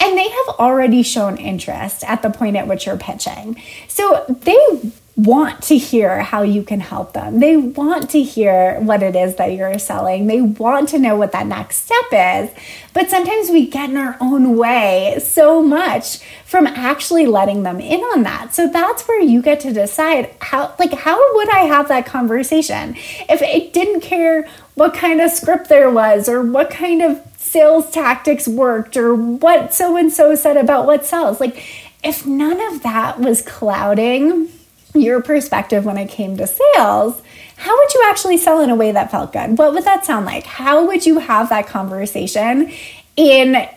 and 0.00 0.18
they 0.18 0.28
have 0.28 0.48
already 0.58 1.04
shown 1.04 1.36
interest 1.36 2.02
at 2.02 2.22
the 2.22 2.30
point 2.30 2.56
at 2.56 2.66
which 2.66 2.86
you're 2.86 2.96
pitching. 2.96 3.62
So 3.86 4.24
they 4.28 4.92
want 5.16 5.62
to 5.64 5.76
hear 5.76 6.22
how 6.22 6.42
you 6.42 6.62
can 6.62 6.80
help 6.80 7.12
them. 7.12 7.40
They 7.40 7.56
want 7.56 8.10
to 8.10 8.22
hear 8.22 8.80
what 8.80 9.02
it 9.02 9.16
is 9.16 9.36
that 9.36 9.52
you're 9.52 9.78
selling. 9.78 10.26
They 10.26 10.40
want 10.40 10.88
to 10.90 10.98
know 10.98 11.16
what 11.16 11.32
that 11.32 11.46
next 11.46 11.84
step 11.84 12.04
is. 12.12 12.50
But 12.92 13.10
sometimes 13.10 13.50
we 13.50 13.66
get 13.66 13.90
in 13.90 13.96
our 13.96 14.16
own 14.20 14.56
way 14.56 15.18
so 15.22 15.62
much 15.62 16.18
from 16.44 16.66
actually 16.66 17.26
letting 17.26 17.64
them 17.64 17.80
in 17.80 18.00
on 18.00 18.22
that. 18.22 18.54
So 18.54 18.68
that's 18.68 19.06
where 19.06 19.20
you 19.20 19.42
get 19.42 19.60
to 19.60 19.72
decide 19.72 20.34
how 20.40 20.74
like 20.78 20.92
how 20.92 21.18
would 21.36 21.50
I 21.50 21.60
have 21.60 21.88
that 21.88 22.06
conversation? 22.06 22.94
If 23.28 23.42
it 23.42 23.72
didn't 23.72 24.00
care 24.00 24.48
what 24.74 24.94
kind 24.94 25.20
of 25.20 25.30
script 25.30 25.68
there 25.68 25.90
was 25.90 26.28
or 26.28 26.42
what 26.42 26.70
kind 26.70 27.02
of 27.02 27.20
sales 27.36 27.90
tactics 27.90 28.46
worked 28.46 28.96
or 28.96 29.14
what 29.14 29.74
so 29.74 29.96
and 29.96 30.12
so 30.12 30.34
said 30.34 30.56
about 30.56 30.86
what 30.86 31.04
sells. 31.04 31.40
Like 31.40 31.62
if 32.02 32.24
none 32.24 32.60
of 32.72 32.82
that 32.82 33.20
was 33.20 33.42
clouding 33.42 34.48
your 34.94 35.22
perspective 35.22 35.84
when 35.84 35.98
it 35.98 36.08
came 36.08 36.36
to 36.36 36.46
sales, 36.46 37.20
how 37.56 37.76
would 37.76 37.94
you 37.94 38.04
actually 38.08 38.38
sell 38.38 38.60
in 38.60 38.70
a 38.70 38.74
way 38.74 38.92
that 38.92 39.10
felt 39.10 39.32
good? 39.32 39.58
What 39.58 39.74
would 39.74 39.84
that 39.84 40.04
sound 40.04 40.26
like? 40.26 40.44
How 40.44 40.86
would 40.86 41.04
you 41.04 41.18
have 41.18 41.48
that 41.50 41.66
conversation 41.66 42.72
in 43.16 43.68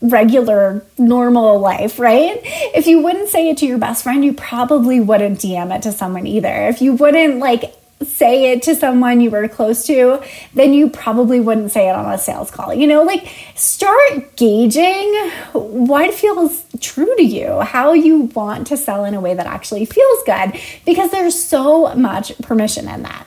regular, 0.00 0.84
normal 0.96 1.58
life, 1.58 1.98
right? 1.98 2.40
If 2.42 2.86
you 2.86 3.02
wouldn't 3.02 3.28
say 3.28 3.50
it 3.50 3.58
to 3.58 3.66
your 3.66 3.78
best 3.78 4.02
friend, 4.02 4.24
you 4.24 4.32
probably 4.32 5.00
wouldn't 5.00 5.40
DM 5.40 5.74
it 5.74 5.82
to 5.82 5.92
someone 5.92 6.26
either. 6.26 6.68
If 6.68 6.80
you 6.80 6.94
wouldn't 6.94 7.38
like 7.38 7.74
say 8.02 8.52
it 8.52 8.62
to 8.62 8.74
someone 8.74 9.20
you 9.20 9.30
were 9.30 9.48
close 9.48 9.86
to, 9.86 10.22
then 10.54 10.72
you 10.72 10.88
probably 10.88 11.40
wouldn't 11.40 11.72
say 11.72 11.88
it 11.88 11.94
on 11.94 12.12
a 12.12 12.18
sales 12.18 12.50
call. 12.50 12.72
You 12.72 12.86
know, 12.86 13.02
like 13.02 13.28
start 13.54 14.36
gauging 14.36 15.12
what 15.52 16.14
feels 16.14 16.64
true 16.80 17.14
to 17.16 17.22
you, 17.24 17.60
how 17.60 17.92
you 17.92 18.30
want 18.34 18.68
to 18.68 18.76
sell 18.76 19.04
in 19.04 19.14
a 19.14 19.20
way 19.20 19.34
that 19.34 19.46
actually 19.46 19.84
feels 19.84 20.22
good, 20.24 20.60
because 20.86 21.10
there's 21.10 21.40
so 21.40 21.94
much 21.94 22.36
permission 22.38 22.88
in 22.88 23.02
that. 23.02 23.26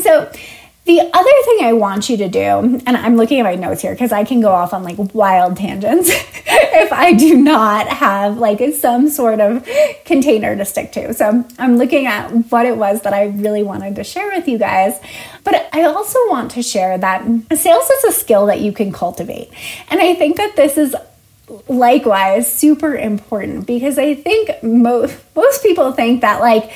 So, 0.00 0.30
the 0.84 1.00
other 1.00 1.30
thing 1.44 1.58
I 1.62 1.72
want 1.72 2.10
you 2.10 2.18
to 2.18 2.28
do, 2.28 2.40
and 2.86 2.88
I'm 2.88 3.16
looking 3.16 3.40
at 3.40 3.44
my 3.44 3.54
notes 3.54 3.80
here 3.80 3.92
because 3.92 4.12
I 4.12 4.24
can 4.24 4.42
go 4.42 4.50
off 4.50 4.74
on 4.74 4.82
like 4.82 4.96
wild 5.14 5.56
tangents 5.56 6.10
if 6.46 6.92
I 6.92 7.14
do 7.14 7.36
not 7.36 7.88
have 7.88 8.36
like 8.36 8.60
some 8.74 9.08
sort 9.08 9.40
of 9.40 9.66
container 10.04 10.54
to 10.54 10.64
stick 10.66 10.92
to. 10.92 11.14
So 11.14 11.42
I'm 11.58 11.78
looking 11.78 12.06
at 12.06 12.28
what 12.50 12.66
it 12.66 12.76
was 12.76 13.00
that 13.02 13.14
I 13.14 13.28
really 13.28 13.62
wanted 13.62 13.96
to 13.96 14.04
share 14.04 14.30
with 14.30 14.46
you 14.46 14.58
guys. 14.58 15.00
But 15.42 15.70
I 15.72 15.84
also 15.84 16.18
want 16.28 16.50
to 16.52 16.62
share 16.62 16.98
that 16.98 17.22
sales 17.56 17.88
is 17.88 18.04
a 18.04 18.12
skill 18.12 18.46
that 18.46 18.60
you 18.60 18.72
can 18.72 18.92
cultivate. 18.92 19.50
And 19.88 20.00
I 20.00 20.14
think 20.14 20.36
that 20.36 20.54
this 20.54 20.76
is 20.76 20.94
likewise 21.66 22.52
super 22.52 22.94
important 22.94 23.66
because 23.66 23.98
I 23.98 24.14
think 24.14 24.62
most 24.62 25.16
most 25.34 25.62
people 25.62 25.92
think 25.92 26.20
that 26.22 26.40
like 26.40 26.72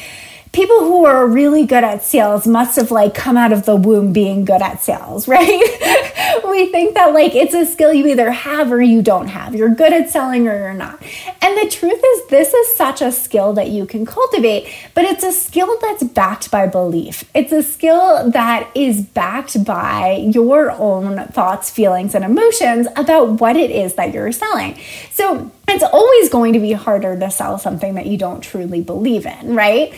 people 0.52 0.81
who 0.81 1.05
are 1.05 1.26
really 1.26 1.67
good 1.67 1.85
at 1.85 2.02
sales 2.02 2.47
must 2.47 2.76
have 2.76 2.90
like 2.90 3.14
come 3.14 3.37
out 3.37 3.52
of 3.52 3.64
the 3.64 3.76
womb 3.76 4.12
being 4.12 4.45
good 4.45 4.62
at 4.62 4.83
sales, 4.83 5.28
right? 5.28 6.14
we 6.49 6.71
think 6.71 6.95
that 6.95 7.12
like 7.12 7.35
it's 7.35 7.55
a 7.55 7.67
skill 7.67 7.93
you 7.93 8.07
either 8.07 8.31
have 8.31 8.73
or 8.73 8.81
you 8.81 9.02
don't 9.02 9.28
have. 9.28 9.55
You're 9.55 9.75
good 9.75 9.93
at 9.93 10.11
selling 10.11 10.49
or 10.49 10.57
you're 10.57 10.75
not. 10.75 11.00
And 11.43 11.57
the 11.59 11.71
truth 11.71 12.00
is, 12.05 12.26
this 12.28 12.52
is 12.52 12.76
such 12.76 13.02
a 13.02 13.12
skill 13.12 13.52
that 13.55 13.69
you 13.69 13.87
can 13.87 14.05
cultivate, 14.07 14.69
but 14.95 15.05
it's 15.05 15.25
a 15.25 15.33
skill 15.33 15.78
that's 15.81 16.02
backed 16.02 16.50
by 16.50 16.67
belief. 16.67 17.25
It's 17.35 17.52
a 17.52 17.62
skill 17.62 18.31
that 18.31 18.71
is 18.75 19.02
backed 19.02 19.64
by 19.64 20.28
your 20.33 20.71
own 20.71 21.26
thoughts, 21.28 21.71
feelings, 21.71 22.14
and 22.14 22.25
emotions 22.25 22.87
about 22.97 23.40
what 23.40 23.57
it 23.57 23.71
is 23.71 23.95
that 23.95 24.12
you're 24.12 24.33
selling. 24.33 24.78
So 25.11 25.50
it's 25.69 25.85
always 25.85 26.31
going 26.31 26.55
to 26.55 26.61
be 26.61 26.73
harder 26.73 27.19
to 27.19 27.31
sell 27.31 27.59
something 27.59 27.95
that 27.95 28.07
you 28.07 28.17
don't 28.17 28.40
truly 28.40 28.81
believe 28.81 29.26
in, 29.26 29.55
right? 29.55 29.93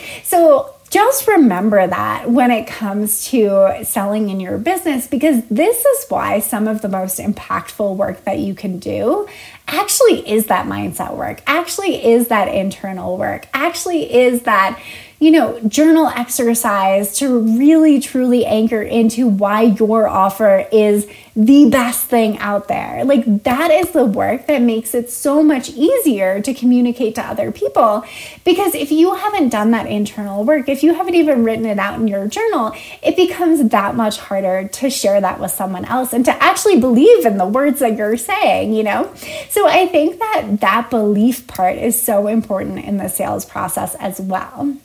Just 0.91 1.29
remember 1.29 1.87
that 1.87 2.31
when 2.33 2.51
it 2.51 2.67
comes 2.67 3.27
to 3.27 3.85
selling 3.85 4.29
in 4.29 4.41
your 4.41 4.59
business, 4.59 5.07
because 5.07 5.45
this 5.47 5.85
is 5.85 6.07
why 6.09 6.41
some 6.41 6.67
of 6.67 6.83
the 6.83 6.89
most 6.89 7.21
impactful 7.21 7.95
work 7.95 8.25
that 8.25 8.41
you 8.41 8.55
can 8.55 8.81
do 8.81 9.29
actually 9.69 10.29
is 10.29 10.47
that 10.47 10.67
mindset 10.67 11.17
work, 11.17 11.43
actually 11.47 12.05
is 12.05 12.27
that 12.29 12.49
internal 12.49 13.17
work, 13.17 13.47
actually 13.55 14.13
is 14.13 14.43
that 14.43 14.83
you 15.21 15.31
know, 15.31 15.61
journal 15.69 16.07
exercise 16.07 17.19
to 17.19 17.41
really 17.59 18.01
truly 18.01 18.47
anchor 18.47 18.81
into 18.81 19.29
why 19.29 19.61
your 19.61 20.09
offer 20.09 20.67
is 20.73 21.07
the 21.37 21.69
best 21.69 22.07
thing 22.07 22.39
out 22.39 22.69
there. 22.69 23.05
Like, 23.05 23.43
that 23.43 23.71
is 23.71 23.91
the 23.91 24.07
work 24.07 24.47
that 24.47 24.63
makes 24.63 24.95
it 24.95 25.11
so 25.11 25.43
much 25.43 25.69
easier 25.71 26.41
to 26.41 26.55
communicate 26.55 27.17
to 27.17 27.23
other 27.23 27.53
people. 27.53 28.03
Because 28.47 28.75
if 28.75 28.91
you 28.91 29.15
haven't 29.15 29.51
done 29.51 29.73
that 29.73 29.87
internal 29.87 30.43
work, 30.43 30.71
if 30.71 30.83
you 30.83 30.95
haven't 30.95 31.15
even 31.15 31.45
written 31.45 31.67
it 31.67 31.79
out 31.79 32.01
in 32.01 32.09
your 32.09 32.27
journal, 32.27 32.73
it 33.03 33.15
becomes 33.15 33.69
that 33.69 33.95
much 33.95 34.19
harder 34.19 34.69
to 34.69 34.89
share 34.89 35.21
that 35.21 35.39
with 35.39 35.51
someone 35.51 35.85
else 35.85 36.15
and 36.15 36.25
to 36.25 36.43
actually 36.43 36.81
believe 36.81 37.27
in 37.27 37.37
the 37.37 37.47
words 37.47 37.81
that 37.81 37.95
you're 37.95 38.17
saying, 38.17 38.73
you 38.73 38.83
know? 38.83 39.13
So 39.51 39.69
I 39.69 39.87
think 39.87 40.19
that 40.19 40.61
that 40.61 40.89
belief 40.89 41.47
part 41.47 41.77
is 41.77 42.01
so 42.01 42.27
important 42.27 42.87
in 42.87 42.97
the 42.97 43.09
sales 43.09 43.45
process 43.45 43.95
as 43.97 44.19
well. 44.19 44.77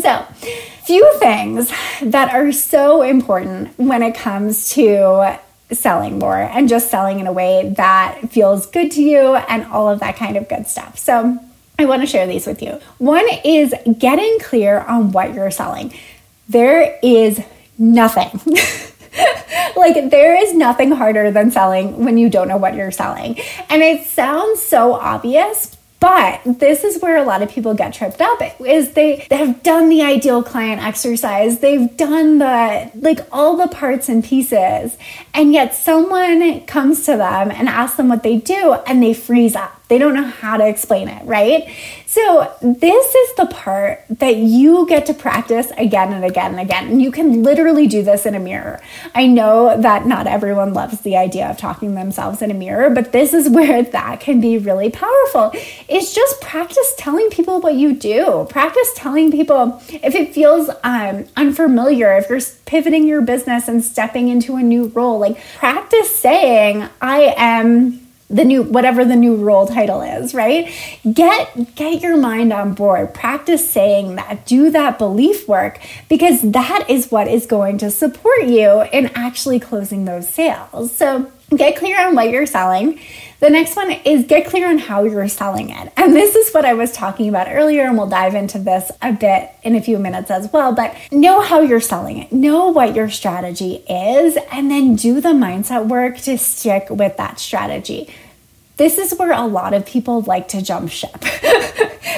So, 0.00 0.26
few 0.84 1.18
things 1.18 1.72
that 2.02 2.34
are 2.34 2.52
so 2.52 3.02
important 3.02 3.78
when 3.78 4.02
it 4.02 4.14
comes 4.14 4.70
to 4.70 5.38
selling 5.72 6.18
more 6.18 6.36
and 6.36 6.68
just 6.68 6.90
selling 6.90 7.20
in 7.20 7.26
a 7.26 7.32
way 7.32 7.72
that 7.76 8.30
feels 8.30 8.66
good 8.66 8.90
to 8.92 9.02
you 9.02 9.36
and 9.36 9.64
all 9.66 9.88
of 9.88 10.00
that 10.00 10.16
kind 10.16 10.36
of 10.36 10.48
good 10.48 10.66
stuff. 10.66 10.98
So, 10.98 11.38
I 11.78 11.86
want 11.86 12.02
to 12.02 12.06
share 12.06 12.26
these 12.26 12.46
with 12.46 12.62
you. 12.62 12.80
One 12.98 13.26
is 13.44 13.74
getting 13.98 14.38
clear 14.40 14.80
on 14.80 15.12
what 15.12 15.34
you're 15.34 15.50
selling. 15.50 15.92
There 16.48 16.98
is 17.02 17.40
nothing. 17.78 18.40
like 19.76 20.10
there 20.10 20.40
is 20.40 20.54
nothing 20.54 20.92
harder 20.92 21.30
than 21.30 21.50
selling 21.50 22.04
when 22.04 22.18
you 22.18 22.28
don't 22.28 22.48
know 22.48 22.56
what 22.56 22.74
you're 22.74 22.90
selling. 22.90 23.38
And 23.68 23.82
it 23.82 24.06
sounds 24.06 24.62
so 24.62 24.92
obvious, 24.92 25.76
but 26.04 26.58
this 26.58 26.84
is 26.84 27.00
where 27.00 27.16
a 27.16 27.22
lot 27.22 27.40
of 27.40 27.48
people 27.48 27.72
get 27.72 27.94
tripped 27.94 28.20
up 28.20 28.60
is 28.60 28.92
they, 28.92 29.26
they 29.30 29.38
have 29.38 29.62
done 29.62 29.88
the 29.88 30.02
ideal 30.02 30.42
client 30.42 30.82
exercise. 30.82 31.60
They've 31.60 31.96
done 31.96 32.36
the 32.40 32.90
like 32.94 33.20
all 33.32 33.56
the 33.56 33.68
parts 33.68 34.10
and 34.10 34.22
pieces. 34.22 34.98
And 35.32 35.54
yet 35.54 35.74
someone 35.74 36.60
comes 36.66 37.06
to 37.06 37.16
them 37.16 37.50
and 37.50 37.70
asks 37.70 37.96
them 37.96 38.10
what 38.10 38.22
they 38.22 38.36
do 38.36 38.74
and 38.86 39.02
they 39.02 39.14
freeze 39.14 39.56
up. 39.56 39.80
They 39.88 39.98
don't 39.98 40.14
know 40.14 40.24
how 40.24 40.56
to 40.56 40.66
explain 40.66 41.08
it, 41.08 41.24
right? 41.26 41.68
So, 42.06 42.50
this 42.62 43.14
is 43.14 43.34
the 43.34 43.46
part 43.46 44.04
that 44.08 44.36
you 44.36 44.86
get 44.88 45.04
to 45.06 45.14
practice 45.14 45.70
again 45.76 46.12
and 46.12 46.24
again 46.24 46.52
and 46.52 46.60
again. 46.60 46.88
And 46.88 47.02
you 47.02 47.10
can 47.10 47.42
literally 47.42 47.86
do 47.86 48.02
this 48.02 48.24
in 48.24 48.34
a 48.34 48.40
mirror. 48.40 48.80
I 49.14 49.26
know 49.26 49.80
that 49.80 50.06
not 50.06 50.26
everyone 50.26 50.72
loves 50.72 51.00
the 51.00 51.16
idea 51.16 51.50
of 51.50 51.58
talking 51.58 51.94
themselves 51.96 52.40
in 52.40 52.50
a 52.50 52.54
mirror, 52.54 52.88
but 52.88 53.12
this 53.12 53.34
is 53.34 53.48
where 53.50 53.82
that 53.82 54.20
can 54.20 54.40
be 54.40 54.56
really 54.56 54.90
powerful. 54.90 55.50
It's 55.88 56.14
just 56.14 56.40
practice 56.40 56.94
telling 56.96 57.28
people 57.30 57.60
what 57.60 57.74
you 57.74 57.94
do. 57.94 58.46
Practice 58.48 58.90
telling 58.94 59.30
people 59.30 59.82
if 59.88 60.14
it 60.14 60.32
feels 60.32 60.70
um, 60.82 61.26
unfamiliar, 61.36 62.16
if 62.16 62.30
you're 62.30 62.40
pivoting 62.64 63.06
your 63.06 63.20
business 63.20 63.68
and 63.68 63.84
stepping 63.84 64.28
into 64.28 64.56
a 64.56 64.62
new 64.62 64.86
role, 64.88 65.18
like 65.18 65.38
practice 65.58 66.16
saying, 66.16 66.88
I 67.02 67.34
am 67.36 68.03
the 68.34 68.44
new 68.44 68.64
whatever 68.64 69.04
the 69.04 69.16
new 69.16 69.36
role 69.36 69.66
title 69.66 70.02
is 70.02 70.34
right? 70.34 70.70
Get 71.10 71.74
get 71.74 72.02
your 72.02 72.16
mind 72.16 72.52
on 72.52 72.74
board. 72.74 73.14
Practice 73.14 73.68
saying 73.68 74.16
that. 74.16 74.44
Do 74.46 74.70
that 74.70 74.98
belief 74.98 75.48
work 75.48 75.80
because 76.08 76.42
that 76.42 76.86
is 76.88 77.10
what 77.10 77.28
is 77.28 77.46
going 77.46 77.78
to 77.78 77.90
support 77.90 78.44
you 78.44 78.82
in 78.92 79.06
actually 79.14 79.60
closing 79.60 80.04
those 80.04 80.28
sales. 80.28 80.94
So 80.94 81.30
get 81.56 81.76
clear 81.76 82.00
on 82.06 82.14
what 82.14 82.30
you're 82.30 82.46
selling. 82.46 82.98
The 83.40 83.50
next 83.50 83.76
one 83.76 83.90
is 83.90 84.24
get 84.24 84.46
clear 84.46 84.68
on 84.68 84.78
how 84.78 85.04
you're 85.04 85.28
selling 85.28 85.68
it. 85.68 85.92
And 85.96 86.14
this 86.14 86.34
is 86.34 86.52
what 86.54 86.64
I 86.64 86.72
was 86.72 86.92
talking 86.92 87.28
about 87.28 87.48
earlier, 87.50 87.82
and 87.82 87.98
we'll 87.98 88.08
dive 88.08 88.34
into 88.34 88.58
this 88.58 88.90
a 89.02 89.12
bit 89.12 89.50
in 89.62 89.76
a 89.76 89.82
few 89.82 89.98
minutes 89.98 90.30
as 90.30 90.50
well. 90.50 90.72
But 90.72 90.96
know 91.12 91.42
how 91.42 91.60
you're 91.60 91.80
selling 91.80 92.16
it, 92.18 92.32
know 92.32 92.68
what 92.68 92.94
your 92.94 93.10
strategy 93.10 93.84
is, 93.88 94.38
and 94.50 94.70
then 94.70 94.96
do 94.96 95.20
the 95.20 95.30
mindset 95.30 95.88
work 95.88 96.16
to 96.20 96.38
stick 96.38 96.86
with 96.88 97.18
that 97.18 97.38
strategy 97.38 98.08
this 98.76 98.98
is 98.98 99.16
where 99.18 99.32
a 99.32 99.46
lot 99.46 99.72
of 99.72 99.86
people 99.86 100.22
like 100.22 100.48
to 100.48 100.62
jump 100.62 100.90
ship. 100.90 101.20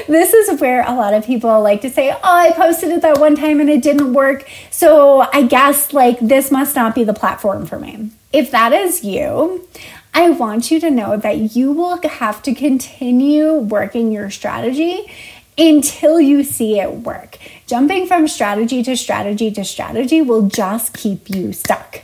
this 0.09 0.33
is 0.33 0.61
where 0.61 0.83
a 0.87 0.95
lot 0.95 1.15
of 1.15 1.25
people 1.25 1.61
like 1.61 1.83
to 1.83 1.91
say, 1.91 2.11
Oh, 2.11 2.19
I 2.23 2.53
posted 2.53 2.91
it 2.91 3.03
that 3.03 3.19
one 3.19 3.37
time 3.37 3.61
and 3.61 3.69
it 3.69 3.83
didn't 3.83 4.13
work. 4.13 4.49
So 4.71 5.27
I 5.33 5.43
guess 5.43 5.93
like 5.93 6.19
this 6.21 6.51
must 6.51 6.75
not 6.75 6.95
be 6.95 7.05
the 7.05 7.15
platform 7.15 7.67
for 7.67 7.79
me. 7.79 8.11
If 8.33 8.51
that 8.51 8.73
is 8.73 9.05
you, 9.05 9.69
I 10.15 10.31
want 10.31 10.71
you 10.71 10.81
to 10.81 10.91
know 10.91 11.17
that 11.19 11.57
you 11.57 11.73
will 11.73 12.01
have 12.01 12.43
to 12.45 12.55
continue 12.55 13.55
working 13.55 14.13
your 14.13 14.31
strategy 14.31 15.13
until 15.59 16.21
you 16.21 16.43
see 16.43 16.81
it 16.81 16.93
work. 16.93 17.39
Jumping 17.67 18.07
from 18.07 18.29
strategy 18.29 18.83
to 18.83 18.97
strategy 18.97 19.51
to 19.51 19.65
strategy 19.65 20.21
will 20.23 20.49
just 20.49 20.95
keep 20.95 21.29
you 21.31 21.53
stuck. 21.53 22.03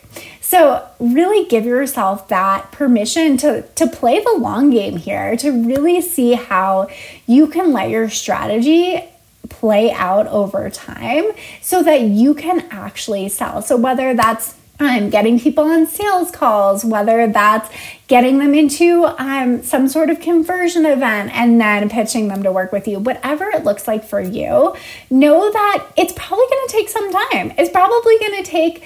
So, 0.52 0.86
really 0.98 1.48
give 1.48 1.64
yourself 1.64 2.28
that 2.28 2.72
permission 2.72 3.38
to, 3.38 3.62
to 3.62 3.86
play 3.86 4.20
the 4.22 4.34
long 4.36 4.68
game 4.68 4.98
here, 4.98 5.34
to 5.38 5.50
really 5.50 6.02
see 6.02 6.34
how 6.34 6.90
you 7.26 7.46
can 7.46 7.72
let 7.72 7.88
your 7.88 8.10
strategy 8.10 9.02
play 9.48 9.90
out 9.92 10.26
over 10.26 10.68
time 10.68 11.24
so 11.62 11.82
that 11.82 12.02
you 12.02 12.34
can 12.34 12.68
actually 12.70 13.30
sell. 13.30 13.62
So, 13.62 13.78
whether 13.78 14.12
that's 14.12 14.54
um, 14.78 15.08
getting 15.08 15.40
people 15.40 15.64
on 15.64 15.86
sales 15.86 16.30
calls, 16.30 16.84
whether 16.84 17.26
that's 17.28 17.70
getting 18.06 18.38
them 18.38 18.52
into 18.54 19.06
um, 19.06 19.62
some 19.62 19.88
sort 19.88 20.10
of 20.10 20.20
conversion 20.20 20.84
event 20.84 21.34
and 21.34 21.58
then 21.58 21.88
pitching 21.88 22.28
them 22.28 22.42
to 22.42 22.52
work 22.52 22.72
with 22.72 22.86
you, 22.86 22.98
whatever 22.98 23.48
it 23.48 23.64
looks 23.64 23.88
like 23.88 24.04
for 24.04 24.20
you, 24.20 24.76
know 25.08 25.50
that 25.50 25.86
it's 25.96 26.12
probably 26.14 26.44
going 26.50 26.68
to 26.68 26.72
take 26.72 26.88
some 26.90 27.10
time. 27.10 27.54
It's 27.56 27.70
probably 27.70 28.18
going 28.18 28.44
to 28.44 28.50
take 28.50 28.84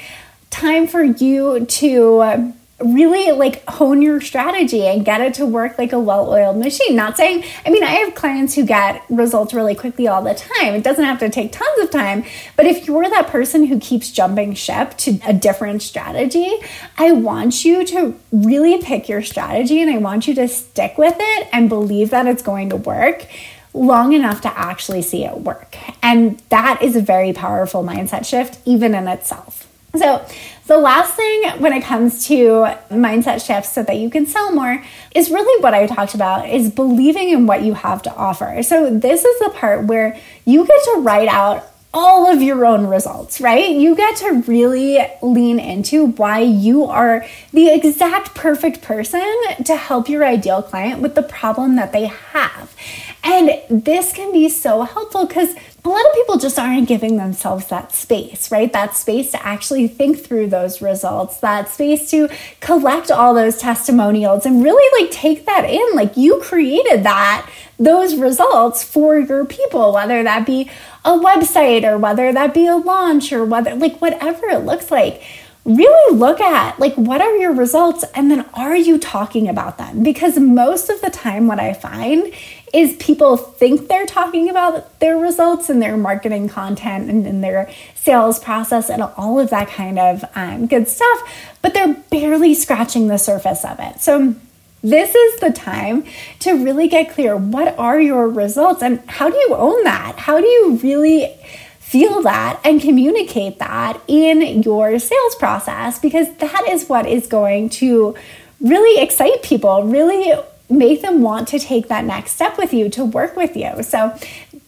time 0.51 0.87
for 0.87 1.03
you 1.03 1.67
to 1.67 2.19
uh, 2.19 2.53
really 2.79 3.33
like 3.33 3.65
hone 3.67 4.03
your 4.03 4.21
strategy 4.21 4.87
and 4.87 5.05
get 5.05 5.21
it 5.23 5.33
to 5.35 5.47
work 5.47 5.79
like 5.79 5.93
a 5.93 5.99
well-oiled 5.99 6.59
machine. 6.59 6.95
Not 6.95 7.17
saying, 7.17 7.43
I 7.65 7.71
mean, 7.71 7.83
I 7.83 7.93
have 7.93 8.15
clients 8.15 8.55
who 8.55 8.67
get 8.67 9.03
results 9.09 9.55
really 9.55 9.75
quickly 9.75 10.09
all 10.09 10.23
the 10.23 10.35
time. 10.35 10.75
It 10.75 10.85
doesn't 10.85 11.05
have 11.05 11.19
to 11.21 11.31
take 11.31 11.53
tons 11.53 11.79
of 11.81 11.91
time, 11.91 12.25
but 12.55 12.67
if 12.67 12.87
you're 12.87 13.09
that 13.09 13.29
person 13.29 13.65
who 13.65 13.81
keeps 13.81 14.11
jumping 14.11 14.55
ship 14.55 14.97
to 14.99 15.19
a 15.27 15.33
different 15.33 15.83
strategy, 15.83 16.53
I 16.99 17.13
want 17.13 17.65
you 17.65 17.85
to 17.87 18.15
really 18.31 18.83
pick 18.83 19.09
your 19.09 19.23
strategy 19.23 19.81
and 19.81 19.91
I 19.91 19.97
want 19.97 20.29
you 20.29 20.35
to 20.35 20.47
stick 20.47 20.99
with 20.99 21.17
it 21.19 21.49
and 21.53 21.71
believe 21.71 22.11
that 22.11 22.27
it's 22.27 22.43
going 22.43 22.69
to 22.71 22.77
work 22.77 23.27
long 23.73 24.13
enough 24.13 24.43
to 24.43 24.59
actually 24.59 25.03
see 25.03 25.25
it 25.25 25.39
work. 25.39 25.77
And 26.03 26.39
that 26.51 26.83
is 26.83 26.97
a 26.97 27.01
very 27.01 27.33
powerful 27.33 27.83
mindset 27.83 28.27
shift 28.27 28.59
even 28.67 28.95
in 28.95 29.09
itself. 29.09 29.66
So, 29.99 30.27
the 30.67 30.77
last 30.77 31.15
thing 31.15 31.45
when 31.61 31.73
it 31.73 31.85
comes 31.85 32.27
to 32.27 32.75
mindset 32.91 33.45
shifts 33.45 33.73
so 33.73 33.85
that 33.85 33.99
you 33.99 34.11
can 34.11 34.27
sell 34.27 34.53
more 34.53 34.83
is 35.15 35.31
really 35.31 35.63
what 35.63 35.75
I 35.75 35.87
talked 35.87 36.15
about 36.15 36.49
is 36.49 36.71
believing 36.71 37.29
in 37.29 37.47
what 37.47 37.63
you 37.63 37.75
have 37.75 38.03
to 38.03 38.15
offer. 38.15 38.63
So, 38.63 38.91
this 38.91 39.25
is 39.25 39.39
the 39.41 39.51
part 39.51 39.85
where 39.85 40.19
you 40.45 40.67
get 40.67 40.83
to 40.85 41.01
write 41.01 41.29
out 41.29 41.73
all 41.95 42.31
of 42.31 42.43
your 42.43 42.67
own 42.67 42.87
results, 42.87 43.41
right? 43.41 43.71
You 43.71 43.97
get 43.97 44.17
to 44.17 44.43
really 44.47 44.99
lean 45.23 45.59
into 45.59 46.09
why 46.09 46.41
you 46.41 46.85
are 46.85 47.25
the 47.55 47.71
exact 47.71 48.35
perfect 48.35 48.83
person 48.83 49.25
to 49.65 49.77
help 49.77 50.07
your 50.09 50.23
ideal 50.23 50.63
client 50.63 51.01
with 51.01 51.15
the 51.15 51.23
problem 51.23 51.77
that 51.77 51.93
they 51.93 52.05
have. 52.07 52.77
And 53.25 53.51
this 53.71 54.13
can 54.13 54.31
be 54.31 54.51
so 54.51 54.83
helpful 54.83 55.27
because 55.27 55.55
a 55.87 55.89
lot 55.89 56.05
of 56.05 56.13
people 56.15 56.37
just 56.37 56.59
aren't 56.59 56.89
giving 56.89 57.17
themselves 57.17 57.69
that 57.69 57.93
space, 57.93 58.51
right? 58.51 58.73
That 58.73 58.97
space 58.97 59.31
to 59.31 59.47
actually 59.47 59.87
think 59.87 60.19
through 60.19 60.49
those 60.49 60.83
results, 60.83 61.39
that 61.39 61.69
space 61.69 62.11
to 62.11 62.29
collect 62.61 63.13
all 63.13 63.35
those 63.35 63.57
testimonials 63.57 64.45
and 64.45 64.65
really 64.65 65.03
like 65.03 65.13
take 65.13 65.47
that 65.47 65.65
in. 65.65 65.95
Like 65.95 66.17
you 66.17 66.41
created 66.43 67.05
that, 67.05 67.49
those 67.79 68.17
results 68.17 68.83
for 68.83 69.17
your 69.17 69.45
people, 69.45 69.93
whether 69.93 70.25
that 70.25 70.45
be 70.45 70.69
a 71.05 71.13
website 71.13 71.85
or 71.85 71.99
whether 71.99 72.33
that 72.33 72.53
be 72.53 72.67
a 72.67 72.77
launch 72.77 73.33
or 73.33 73.45
whether 73.45 73.77
like 73.77 74.01
whatever 74.01 74.49
it 74.49 74.65
looks 74.65 74.91
like 74.91 75.23
really 75.67 76.17
look 76.17 76.41
at 76.41 76.79
like 76.79 76.95
what 76.95 77.21
are 77.21 77.37
your 77.37 77.53
results 77.53 78.05
and 78.15 78.31
then 78.31 78.49
are 78.55 78.77
you 78.77 78.99
talking 78.99 79.49
about 79.49 79.79
them 79.79 80.05
because 80.05 80.39
most 80.39 80.89
of 80.89 81.01
the 81.01 81.11
time 81.11 81.49
what 81.49 81.59
i 81.59 81.73
find 81.73 82.33
is 82.73 82.97
people 82.97 83.37
think 83.37 83.89
they're 83.89 84.07
talking 84.07 84.49
about 84.49 84.99
their 85.01 85.17
results 85.17 85.71
and 85.71 85.81
their 85.81 85.97
marketing 85.97 86.49
content 86.49 87.09
and, 87.09 87.27
and 87.27 87.43
their 87.43 87.71
sales 87.95 88.39
process 88.39 88.91
and 88.91 89.03
all 89.03 89.39
of 89.39 89.51
that 89.51 89.69
kind 89.69 89.99
of 89.99 90.25
um, 90.35 90.67
good 90.67 90.89
stuff 90.89 91.23
but 91.67 91.75
they're 91.75 91.95
barely 92.11 92.55
scratching 92.55 93.09
the 93.09 93.19
surface 93.19 93.65
of 93.65 93.81
it. 93.81 94.01
So 94.01 94.37
this 94.85 95.13
is 95.13 95.41
the 95.41 95.51
time 95.51 96.05
to 96.39 96.53
really 96.53 96.87
get 96.87 97.11
clear. 97.11 97.37
What 97.37 97.77
are 97.77 98.01
your 98.01 98.29
results 98.29 98.83
and 98.83 99.01
how 99.09 99.29
do 99.29 99.37
you 99.37 99.53
own 99.53 99.83
that? 99.83 100.17
How 100.17 100.41
do 100.41 100.47
you 100.47 100.79
really 100.81 101.35
feel 101.81 102.23
that 102.23 102.61
and 102.63 102.81
communicate 102.81 103.59
that 103.59 104.01
in 104.07 104.63
your 104.63 105.01
sales 105.01 105.35
process? 105.41 105.99
Because 105.99 106.33
that 106.37 106.69
is 106.69 106.89
what 106.89 107.05
is 107.05 107.27
going 107.27 107.71
to 107.71 108.15
really 108.61 109.03
excite 109.03 109.43
people, 109.43 109.83
really 109.83 110.33
make 110.69 111.03
them 111.03 111.23
want 111.23 111.49
to 111.49 111.59
take 111.59 111.89
that 111.89 112.05
next 112.05 112.33
step 112.33 112.59
with 112.59 112.73
you 112.73 112.89
to 112.91 113.05
work 113.05 113.37
with 113.37 113.57
you. 113.57 113.83
So 113.83 114.17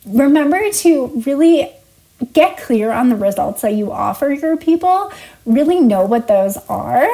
remember 0.06 0.70
to 0.70 1.06
really 1.26 1.72
get 2.32 2.58
clear 2.58 2.90
on 2.90 3.08
the 3.08 3.16
results 3.16 3.62
that 3.62 3.74
you 3.74 3.92
offer 3.92 4.30
your 4.30 4.56
people, 4.56 5.12
really 5.46 5.80
know 5.80 6.04
what 6.04 6.28
those 6.28 6.56
are, 6.68 7.08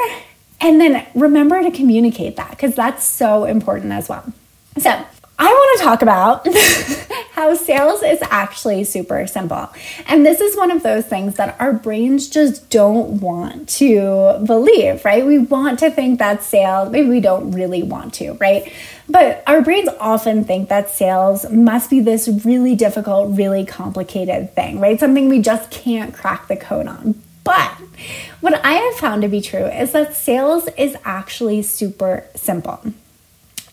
and 0.60 0.80
then 0.80 1.06
remember 1.14 1.62
to 1.62 1.70
communicate 1.70 2.36
that 2.36 2.50
because 2.50 2.74
that's 2.74 3.04
so 3.04 3.44
important 3.44 3.92
as 3.92 4.08
well. 4.08 4.24
So, 4.78 5.04
I 5.36 5.46
want 5.46 5.78
to 5.78 5.84
talk 5.84 6.02
about 6.02 6.44
how 7.34 7.52
sales 7.56 8.04
is 8.04 8.20
actually 8.30 8.84
super 8.84 9.26
simple. 9.26 9.68
And 10.06 10.24
this 10.24 10.40
is 10.40 10.56
one 10.56 10.70
of 10.70 10.84
those 10.84 11.04
things 11.04 11.34
that 11.34 11.56
our 11.58 11.72
brains 11.72 12.28
just 12.28 12.70
don't 12.70 13.20
want 13.20 13.68
to 13.70 14.40
believe, 14.46 15.04
right? 15.04 15.26
We 15.26 15.38
want 15.38 15.80
to 15.80 15.90
think 15.90 16.20
that 16.20 16.44
sales, 16.44 16.92
maybe 16.92 17.08
we 17.08 17.20
don't 17.20 17.50
really 17.50 17.82
want 17.82 18.14
to, 18.14 18.34
right? 18.34 18.72
But 19.08 19.42
our 19.48 19.62
brains 19.62 19.88
often 19.98 20.44
think 20.44 20.68
that 20.68 20.90
sales 20.90 21.50
must 21.50 21.90
be 21.90 21.98
this 21.98 22.28
really 22.44 22.76
difficult, 22.76 23.36
really 23.36 23.66
complicated 23.66 24.54
thing, 24.54 24.78
right? 24.78 25.00
Something 25.00 25.28
we 25.28 25.40
just 25.40 25.72
can't 25.72 26.14
crack 26.14 26.46
the 26.46 26.56
code 26.56 26.86
on. 26.86 27.20
But 27.42 27.72
what 28.40 28.64
I 28.64 28.74
have 28.74 28.94
found 28.94 29.22
to 29.22 29.28
be 29.28 29.40
true 29.40 29.66
is 29.66 29.90
that 29.90 30.14
sales 30.14 30.68
is 30.78 30.96
actually 31.04 31.62
super 31.62 32.26
simple. 32.36 32.80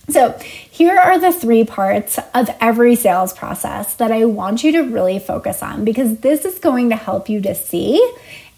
So, 0.09 0.37
here 0.69 0.97
are 0.97 1.19
the 1.19 1.31
three 1.31 1.63
parts 1.63 2.19
of 2.33 2.49
every 2.59 2.95
sales 2.95 3.33
process 3.33 3.93
that 3.95 4.11
I 4.11 4.25
want 4.25 4.63
you 4.63 4.71
to 4.73 4.81
really 4.81 5.19
focus 5.19 5.61
on 5.61 5.85
because 5.85 6.17
this 6.19 6.43
is 6.43 6.59
going 6.59 6.89
to 6.89 6.95
help 6.95 7.29
you 7.29 7.39
to 7.41 7.55
see 7.55 8.03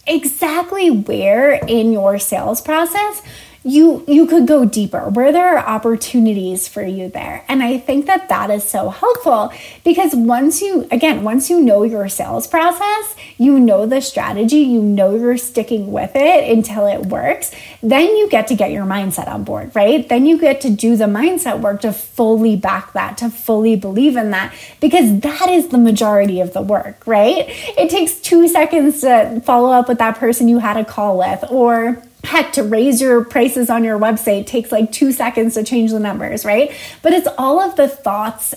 exactly 0.07 0.89
where 0.89 1.53
in 1.53 1.91
your 1.91 2.19
sales 2.19 2.61
process 2.61 3.21
you 3.63 4.03
you 4.07 4.27
could 4.27 4.45
go 4.45 4.65
deeper 4.65 5.09
where 5.09 5.31
there 5.31 5.57
are 5.57 5.65
opportunities 5.65 6.67
for 6.67 6.83
you 6.83 7.09
there. 7.09 7.45
And 7.47 7.63
i 7.63 7.77
think 7.77 8.05
that 8.07 8.29
that 8.29 8.49
is 8.49 8.63
so 8.63 8.89
helpful 8.89 9.53
because 9.83 10.15
once 10.15 10.61
you 10.61 10.87
again 10.91 11.23
once 11.23 11.49
you 11.49 11.61
know 11.61 11.83
your 11.83 12.09
sales 12.09 12.47
process 12.47 13.15
you 13.37 13.59
know 13.59 13.85
the 13.85 14.01
strategy 14.01 14.57
you 14.57 14.81
know 14.81 15.15
you're 15.15 15.37
sticking 15.37 15.91
with 15.91 16.11
it 16.15 16.49
until 16.49 16.87
it 16.87 17.05
works 17.05 17.51
then 17.81 18.07
you 18.17 18.29
get 18.29 18.47
to 18.47 18.55
get 18.55 18.71
your 18.71 18.85
mindset 18.85 19.27
on 19.27 19.43
board 19.43 19.71
right? 19.75 20.07
Then 20.09 20.25
you 20.25 20.37
get 20.37 20.61
to 20.61 20.69
do 20.69 20.95
the 20.95 21.05
mindset 21.05 21.61
work 21.61 21.81
to 21.81 21.93
fully 21.93 22.55
back 22.55 22.93
that 22.93 23.17
to 23.19 23.29
fully 23.29 23.75
believe 23.75 24.15
in 24.15 24.31
that 24.31 24.53
because 24.81 25.19
that 25.21 25.49
is 25.49 25.69
the 25.69 25.77
majority 25.77 26.39
of 26.39 26.53
the 26.53 26.61
work 26.61 27.05
right? 27.05 27.45
It 27.77 27.89
takes 27.89 28.15
2 28.15 28.47
seconds 28.47 29.01
to 29.01 29.41
follow 29.45 29.71
up 29.71 29.87
with 29.87 29.99
that 29.99 30.17
person 30.17 30.47
you 30.47 30.59
had 30.59 30.77
a 30.77 30.85
call 30.85 31.17
with 31.17 31.43
or 31.49 32.01
Heck, 32.23 32.53
to 32.53 32.63
raise 32.63 33.01
your 33.01 33.23
prices 33.23 33.69
on 33.69 33.83
your 33.83 33.99
website 33.99 34.47
takes 34.47 34.71
like 34.71 34.91
two 34.91 35.11
seconds 35.11 35.55
to 35.55 35.63
change 35.63 35.91
the 35.91 35.99
numbers, 35.99 36.45
right? 36.45 36.71
But 37.01 37.13
it's 37.13 37.27
all 37.37 37.59
of 37.59 37.75
the 37.75 37.87
thoughts 37.87 38.55